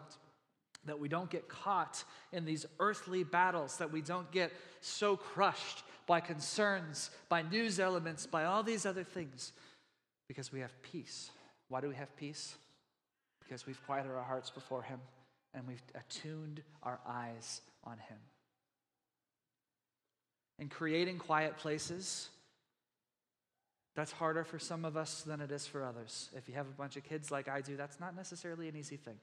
that 0.86 0.98
we 0.98 1.08
don't 1.08 1.30
get 1.30 1.48
caught 1.48 2.02
in 2.32 2.44
these 2.44 2.64
earthly 2.78 3.24
battles, 3.24 3.76
that 3.76 3.92
we 3.92 4.00
don't 4.00 4.30
get 4.30 4.52
so 4.80 5.16
crushed 5.16 5.82
by 6.06 6.20
concerns, 6.20 7.10
by 7.28 7.42
news 7.42 7.78
elements, 7.78 8.26
by 8.26 8.44
all 8.44 8.62
these 8.62 8.86
other 8.86 9.04
things, 9.04 9.52
because 10.26 10.52
we 10.52 10.60
have 10.60 10.82
peace. 10.82 11.30
Why 11.68 11.80
do 11.80 11.88
we 11.88 11.94
have 11.96 12.14
peace? 12.16 12.56
Because 13.40 13.66
we've 13.66 13.80
quieted 13.86 14.10
our 14.10 14.22
hearts 14.22 14.50
before 14.50 14.82
Him 14.82 15.00
and 15.54 15.66
we've 15.66 15.82
attuned 15.94 16.62
our 16.82 17.00
eyes 17.06 17.60
on 17.84 17.98
Him. 17.98 18.18
In 20.58 20.68
creating 20.68 21.18
quiet 21.18 21.56
places, 21.56 22.28
that's 23.94 24.12
harder 24.12 24.44
for 24.44 24.58
some 24.58 24.84
of 24.84 24.96
us 24.96 25.22
than 25.22 25.40
it 25.40 25.50
is 25.50 25.66
for 25.66 25.84
others. 25.84 26.30
If 26.36 26.48
you 26.48 26.54
have 26.54 26.66
a 26.66 26.72
bunch 26.72 26.96
of 26.96 27.04
kids 27.04 27.30
like 27.30 27.48
I 27.48 27.60
do, 27.60 27.76
that's 27.76 28.00
not 28.00 28.14
necessarily 28.14 28.68
an 28.68 28.76
easy 28.76 28.96
thing. 28.96 29.16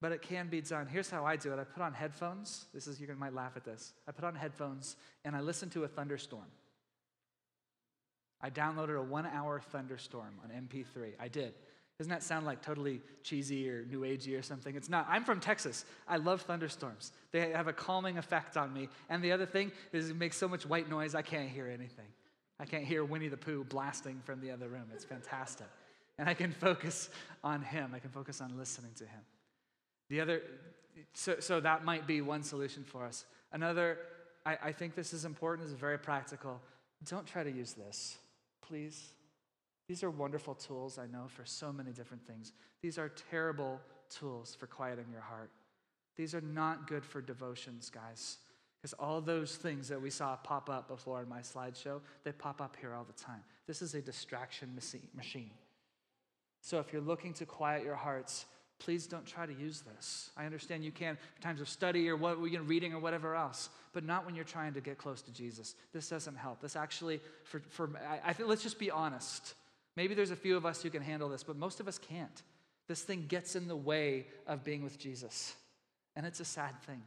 But 0.00 0.12
it 0.12 0.22
can 0.22 0.48
be 0.48 0.62
done. 0.62 0.86
Here's 0.86 1.10
how 1.10 1.26
I 1.26 1.36
do 1.36 1.52
it 1.52 1.58
I 1.58 1.64
put 1.64 1.82
on 1.82 1.92
headphones. 1.92 2.66
This 2.72 2.86
is, 2.86 3.00
you 3.00 3.08
might 3.18 3.34
laugh 3.34 3.52
at 3.56 3.64
this. 3.64 3.92
I 4.08 4.12
put 4.12 4.24
on 4.24 4.34
headphones 4.34 4.96
and 5.24 5.36
I 5.36 5.40
listen 5.40 5.68
to 5.70 5.84
a 5.84 5.88
thunderstorm. 5.88 6.46
I 8.42 8.48
downloaded 8.48 8.98
a 8.98 9.02
one 9.02 9.26
hour 9.26 9.60
thunderstorm 9.72 10.34
on 10.42 10.50
MP3. 10.50 11.12
I 11.20 11.28
did. 11.28 11.54
Doesn't 12.00 12.12
that 12.12 12.22
sound 12.22 12.46
like 12.46 12.62
totally 12.62 13.02
cheesy 13.22 13.68
or 13.68 13.84
new 13.84 14.00
agey 14.00 14.38
or 14.38 14.40
something? 14.40 14.74
It's 14.74 14.88
not. 14.88 15.06
I'm 15.06 15.22
from 15.22 15.38
Texas. 15.38 15.84
I 16.08 16.16
love 16.16 16.40
thunderstorms. 16.40 17.12
They 17.30 17.50
have 17.50 17.68
a 17.68 17.74
calming 17.74 18.16
effect 18.16 18.56
on 18.56 18.72
me. 18.72 18.88
And 19.10 19.22
the 19.22 19.32
other 19.32 19.44
thing 19.44 19.70
is 19.92 20.08
it 20.08 20.16
makes 20.16 20.38
so 20.38 20.48
much 20.48 20.64
white 20.64 20.88
noise 20.88 21.14
I 21.14 21.20
can't 21.20 21.50
hear 21.50 21.66
anything. 21.66 22.06
I 22.58 22.64
can't 22.64 22.84
hear 22.84 23.04
Winnie 23.04 23.28
the 23.28 23.36
Pooh 23.36 23.64
blasting 23.64 24.22
from 24.24 24.40
the 24.40 24.50
other 24.50 24.66
room. 24.66 24.84
It's 24.94 25.04
fantastic. 25.04 25.66
And 26.16 26.26
I 26.26 26.32
can 26.32 26.52
focus 26.52 27.10
on 27.44 27.60
him. 27.60 27.92
I 27.94 27.98
can 27.98 28.08
focus 28.08 28.40
on 28.40 28.56
listening 28.56 28.92
to 28.96 29.04
him. 29.04 29.20
The 30.08 30.22
other, 30.22 30.40
so, 31.12 31.38
so 31.40 31.60
that 31.60 31.84
might 31.84 32.06
be 32.06 32.22
one 32.22 32.42
solution 32.42 32.82
for 32.82 33.04
us. 33.04 33.26
Another, 33.52 33.98
I, 34.46 34.56
I 34.62 34.72
think 34.72 34.94
this 34.94 35.12
is 35.12 35.26
important, 35.26 35.68
is 35.68 35.74
very 35.74 35.98
practical. 35.98 36.62
Don't 37.04 37.26
try 37.26 37.44
to 37.44 37.52
use 37.52 37.74
this, 37.74 38.16
please. 38.62 39.10
These 39.90 40.04
are 40.04 40.10
wonderful 40.10 40.54
tools, 40.54 41.00
I 41.00 41.06
know, 41.08 41.24
for 41.26 41.44
so 41.44 41.72
many 41.72 41.90
different 41.90 42.24
things. 42.24 42.52
These 42.80 42.96
are 42.96 43.08
terrible 43.08 43.80
tools 44.08 44.54
for 44.54 44.68
quieting 44.68 45.06
your 45.10 45.20
heart. 45.20 45.50
These 46.14 46.32
are 46.32 46.40
not 46.40 46.86
good 46.86 47.04
for 47.04 47.20
devotions, 47.20 47.90
guys. 47.90 48.38
Because 48.76 48.92
all 49.00 49.20
those 49.20 49.56
things 49.56 49.88
that 49.88 50.00
we 50.00 50.08
saw 50.08 50.36
pop 50.36 50.70
up 50.70 50.86
before 50.86 51.20
in 51.22 51.28
my 51.28 51.40
slideshow, 51.40 52.02
they 52.22 52.30
pop 52.30 52.60
up 52.60 52.76
here 52.80 52.94
all 52.94 53.02
the 53.02 53.20
time. 53.20 53.40
This 53.66 53.82
is 53.82 53.94
a 53.94 54.00
distraction 54.00 54.78
machine. 55.12 55.50
So 56.60 56.78
if 56.78 56.92
you're 56.92 57.02
looking 57.02 57.32
to 57.34 57.44
quiet 57.44 57.84
your 57.84 57.96
hearts, 57.96 58.44
please 58.78 59.08
don't 59.08 59.26
try 59.26 59.44
to 59.44 59.52
use 59.52 59.80
this. 59.80 60.30
I 60.36 60.46
understand 60.46 60.84
you 60.84 60.92
can 60.92 61.18
for 61.34 61.42
times 61.42 61.60
of 61.60 61.68
study 61.68 62.08
or 62.08 62.16
what 62.16 62.38
you 62.44 62.58
know, 62.58 62.64
reading 62.64 62.94
or 62.94 63.00
whatever 63.00 63.34
else, 63.34 63.70
but 63.92 64.04
not 64.04 64.24
when 64.24 64.36
you're 64.36 64.44
trying 64.44 64.72
to 64.74 64.80
get 64.80 64.98
close 64.98 65.20
to 65.22 65.32
Jesus. 65.32 65.74
This 65.92 66.08
doesn't 66.08 66.36
help. 66.36 66.60
This 66.60 66.76
actually, 66.76 67.18
for, 67.42 67.60
for 67.70 67.90
I, 68.08 68.30
I 68.30 68.32
think, 68.34 68.48
let's 68.48 68.62
just 68.62 68.78
be 68.78 68.92
honest. 68.92 69.54
Maybe 69.96 70.14
there's 70.14 70.30
a 70.30 70.36
few 70.36 70.56
of 70.56 70.64
us 70.64 70.82
who 70.82 70.90
can 70.90 71.02
handle 71.02 71.28
this, 71.28 71.42
but 71.42 71.56
most 71.56 71.80
of 71.80 71.88
us 71.88 71.98
can't. 71.98 72.42
This 72.88 73.02
thing 73.02 73.26
gets 73.28 73.56
in 73.56 73.68
the 73.68 73.76
way 73.76 74.26
of 74.46 74.64
being 74.64 74.82
with 74.82 74.98
Jesus. 74.98 75.54
And 76.16 76.26
it's 76.26 76.40
a 76.40 76.44
sad 76.44 76.80
thing 76.82 77.02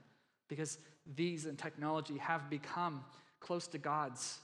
because 0.48 0.78
these 1.16 1.46
and 1.46 1.58
technology 1.58 2.18
have 2.20 2.50
become 2.50 3.04
close 3.40 3.68
to 3.68 3.78
God's. 3.78 4.40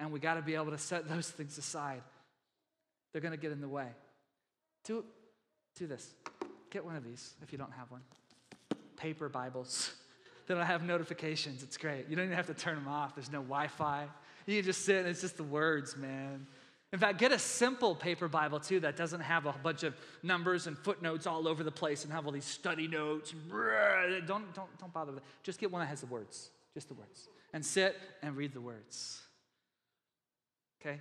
And 0.00 0.12
we 0.12 0.20
got 0.20 0.34
to 0.34 0.42
be 0.42 0.54
able 0.54 0.70
to 0.70 0.78
set 0.78 1.08
those 1.14 1.30
things 1.30 1.58
aside. 1.58 2.02
They're 3.12 3.22
going 3.22 3.32
to 3.32 3.40
get 3.40 3.52
in 3.52 3.60
the 3.60 3.68
way. 3.68 3.88
Do, 4.84 5.04
do 5.76 5.86
this. 5.86 6.14
Get 6.70 6.84
one 6.84 6.96
of 6.96 7.04
these 7.04 7.34
if 7.42 7.52
you 7.52 7.58
don't 7.58 7.72
have 7.72 7.90
one. 7.90 8.02
Paper 8.96 9.28
Bibles. 9.28 9.92
They 10.46 10.54
don't 10.54 10.64
have 10.64 10.82
notifications. 10.82 11.62
It's 11.62 11.76
great. 11.76 12.06
You 12.08 12.16
don't 12.16 12.24
even 12.24 12.36
have 12.38 12.46
to 12.46 12.54
turn 12.54 12.76
them 12.76 12.88
off. 12.88 13.14
There's 13.14 13.30
no 13.30 13.42
Wi 13.42 13.66
Fi. 13.66 14.06
You 14.46 14.56
can 14.56 14.64
just 14.64 14.82
sit 14.82 14.96
and 14.96 15.06
it's 15.06 15.20
just 15.20 15.36
the 15.36 15.42
words, 15.42 15.94
man. 15.94 16.46
In 16.92 16.98
fact, 16.98 17.18
get 17.18 17.32
a 17.32 17.38
simple 17.38 17.94
paper 17.94 18.28
Bible 18.28 18.60
too 18.60 18.80
that 18.80 18.96
doesn't 18.96 19.20
have 19.20 19.44
a 19.44 19.52
bunch 19.62 19.82
of 19.82 19.94
numbers 20.22 20.66
and 20.66 20.78
footnotes 20.78 21.26
all 21.26 21.46
over 21.46 21.62
the 21.62 21.70
place 21.70 22.04
and 22.04 22.12
have 22.12 22.24
all 22.24 22.32
these 22.32 22.46
study 22.46 22.88
notes. 22.88 23.34
Don't, 24.26 24.54
don't, 24.54 24.78
don't 24.78 24.92
bother 24.92 25.12
with 25.12 25.22
it. 25.22 25.28
Just 25.42 25.60
get 25.60 25.70
one 25.70 25.80
that 25.80 25.88
has 25.88 26.00
the 26.00 26.06
words, 26.06 26.50
just 26.72 26.88
the 26.88 26.94
words. 26.94 27.28
And 27.52 27.64
sit 27.64 27.96
and 28.22 28.36
read 28.36 28.54
the 28.54 28.60
words. 28.60 29.20
Okay? 30.80 31.00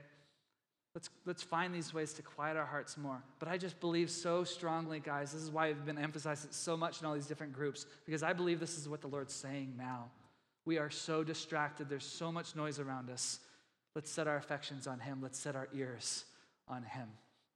Let's, 0.94 1.10
let's 1.26 1.44
find 1.44 1.74
these 1.74 1.94
ways 1.94 2.12
to 2.14 2.22
quiet 2.22 2.58
our 2.58 2.66
hearts 2.66 2.98
more. 2.98 3.22
But 3.40 3.48
I 3.48 3.58
just 3.58 3.80
believe 3.80 4.10
so 4.10 4.44
strongly, 4.44 5.00
guys. 5.00 5.32
This 5.32 5.44
is 5.44 5.52
why 5.52 5.68
I've 5.68 5.86
been 5.86 5.98
emphasizing 5.98 6.50
it 6.50 6.56
so 6.56 6.76
much 6.76 7.00
in 7.02 7.08
all 7.08 7.14
these 7.14 7.28
different 7.28 7.54
groups, 7.54 7.86
because 8.06 8.24
I 8.24 8.34
believe 8.34 8.60
this 8.60 8.78
is 8.78 8.90
what 8.90 9.02
the 9.02 9.08
Lord's 9.08 9.34
saying 9.34 9.76
now. 9.78 10.10
We 10.66 10.80
are 10.80 10.90
so 10.90 11.24
distracted, 11.24 11.88
there's 11.88 12.06
so 12.06 12.30
much 12.30 12.56
noise 12.56 12.80
around 12.80 13.10
us 13.10 13.40
Let's 13.98 14.12
set 14.12 14.28
our 14.28 14.38
affections 14.38 14.86
on 14.86 15.00
Him. 15.00 15.22
Let's 15.24 15.40
set 15.40 15.56
our 15.56 15.68
ears 15.74 16.26
on 16.68 16.84
Him 16.84 17.08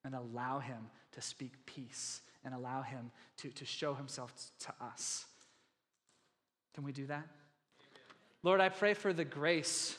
and 0.03 0.15
allow 0.15 0.57
Him 0.57 0.89
to 1.11 1.21
speak 1.21 1.51
peace 1.67 2.21
and 2.43 2.55
allow 2.55 2.81
Him 2.81 3.11
to, 3.37 3.49
to 3.49 3.63
show 3.63 3.93
Himself 3.93 4.33
to 4.61 4.73
us. 4.83 5.27
Can 6.73 6.83
we 6.83 6.93
do 6.93 7.05
that? 7.05 7.27
Lord, 8.41 8.59
I 8.59 8.69
pray 8.69 8.95
for 8.95 9.13
the 9.13 9.23
grace. 9.23 9.95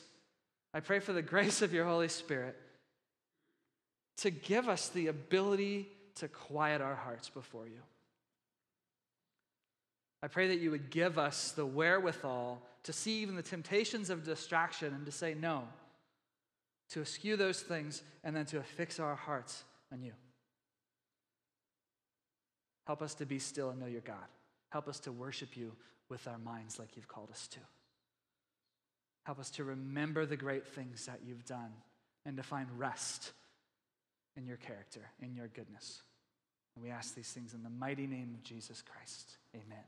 I 0.73 0.81
pray 0.81 0.99
for 0.99 1.13
the 1.13 1.21
grace 1.21 1.61
of 1.61 1.71
your 1.71 1.85
Holy 1.85 2.09
Spirit 2.09 2.57
to 4.17 4.29
give 4.29 4.67
us 4.67 4.89
the 4.89 5.07
ability 5.07 5.87
to 6.15 6.27
quiet 6.27 6.81
our 6.81 6.95
hearts 6.95 7.29
before 7.29 7.67
you. 7.67 7.79
I 10.21 10.27
pray 10.27 10.49
that 10.49 10.59
you 10.59 10.71
would 10.71 10.89
give 10.89 11.17
us 11.17 11.53
the 11.53 11.65
wherewithal 11.65 12.61
to 12.83 12.91
see 12.91 13.21
even 13.21 13.37
the 13.37 13.41
temptations 13.41 14.09
of 14.09 14.25
distraction 14.25 14.93
and 14.93 15.05
to 15.05 15.11
say 15.13 15.35
no 15.35 15.63
to 16.93 17.01
eschew 17.01 17.35
those 17.35 17.61
things, 17.61 18.03
and 18.23 18.35
then 18.35 18.45
to 18.45 18.61
fix 18.61 18.99
our 18.99 19.15
hearts 19.15 19.63
on 19.91 20.01
you. 20.01 20.13
Help 22.85 23.01
us 23.01 23.15
to 23.15 23.25
be 23.25 23.39
still 23.39 23.69
and 23.69 23.79
know 23.79 23.87
your 23.87 24.01
God. 24.01 24.27
Help 24.69 24.87
us 24.87 24.99
to 25.01 25.11
worship 25.11 25.57
you 25.57 25.73
with 26.09 26.27
our 26.27 26.37
minds 26.37 26.79
like 26.79 26.95
you've 26.95 27.07
called 27.07 27.29
us 27.31 27.47
to. 27.47 27.59
Help 29.25 29.39
us 29.39 29.49
to 29.51 29.63
remember 29.63 30.25
the 30.25 30.35
great 30.35 30.67
things 30.67 31.05
that 31.05 31.19
you've 31.25 31.45
done 31.45 31.71
and 32.25 32.37
to 32.37 32.43
find 32.43 32.67
rest 32.77 33.31
in 34.35 34.45
your 34.45 34.57
character, 34.57 35.01
in 35.21 35.33
your 35.33 35.47
goodness. 35.47 36.01
And 36.75 36.83
we 36.83 36.91
ask 36.91 37.15
these 37.15 37.31
things 37.31 37.53
in 37.53 37.63
the 37.63 37.69
mighty 37.69 38.07
name 38.07 38.35
of 38.35 38.43
Jesus 38.43 38.81
Christ. 38.81 39.37
Amen. 39.55 39.83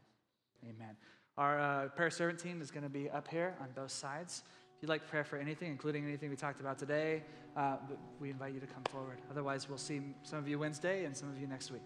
Amen. 0.63 0.96
Our 1.38 1.60
uh, 1.60 1.88
prayer 1.89 2.10
servant 2.10 2.39
team 2.39 2.62
is 2.62 2.72
going 2.72 2.84
to 2.84 2.89
be 2.89 3.10
up 3.10 3.28
here 3.28 3.56
on 3.60 3.68
both 3.76 3.91
sides. 3.91 4.44
If 4.76 4.82
you'd 4.82 4.90
like 4.90 5.08
prayer 5.08 5.24
for 5.24 5.38
anything, 5.38 5.72
including 5.72 6.04
anything 6.06 6.30
we 6.30 6.36
talked 6.36 6.60
about 6.60 6.78
today, 6.78 7.24
uh, 7.56 7.78
we 8.20 8.30
invite 8.30 8.54
you 8.54 8.60
to 8.60 8.68
come 8.68 8.84
forward. 8.92 9.20
Otherwise, 9.32 9.70
we'll 9.70 9.78
see 9.78 10.02
some 10.24 10.40
of 10.40 10.48
you 10.48 10.60
Wednesday 10.60 11.06
and 11.06 11.16
some 11.16 11.30
of 11.30 11.40
you 11.40 11.48
next 11.48 11.72
week. 11.72 11.82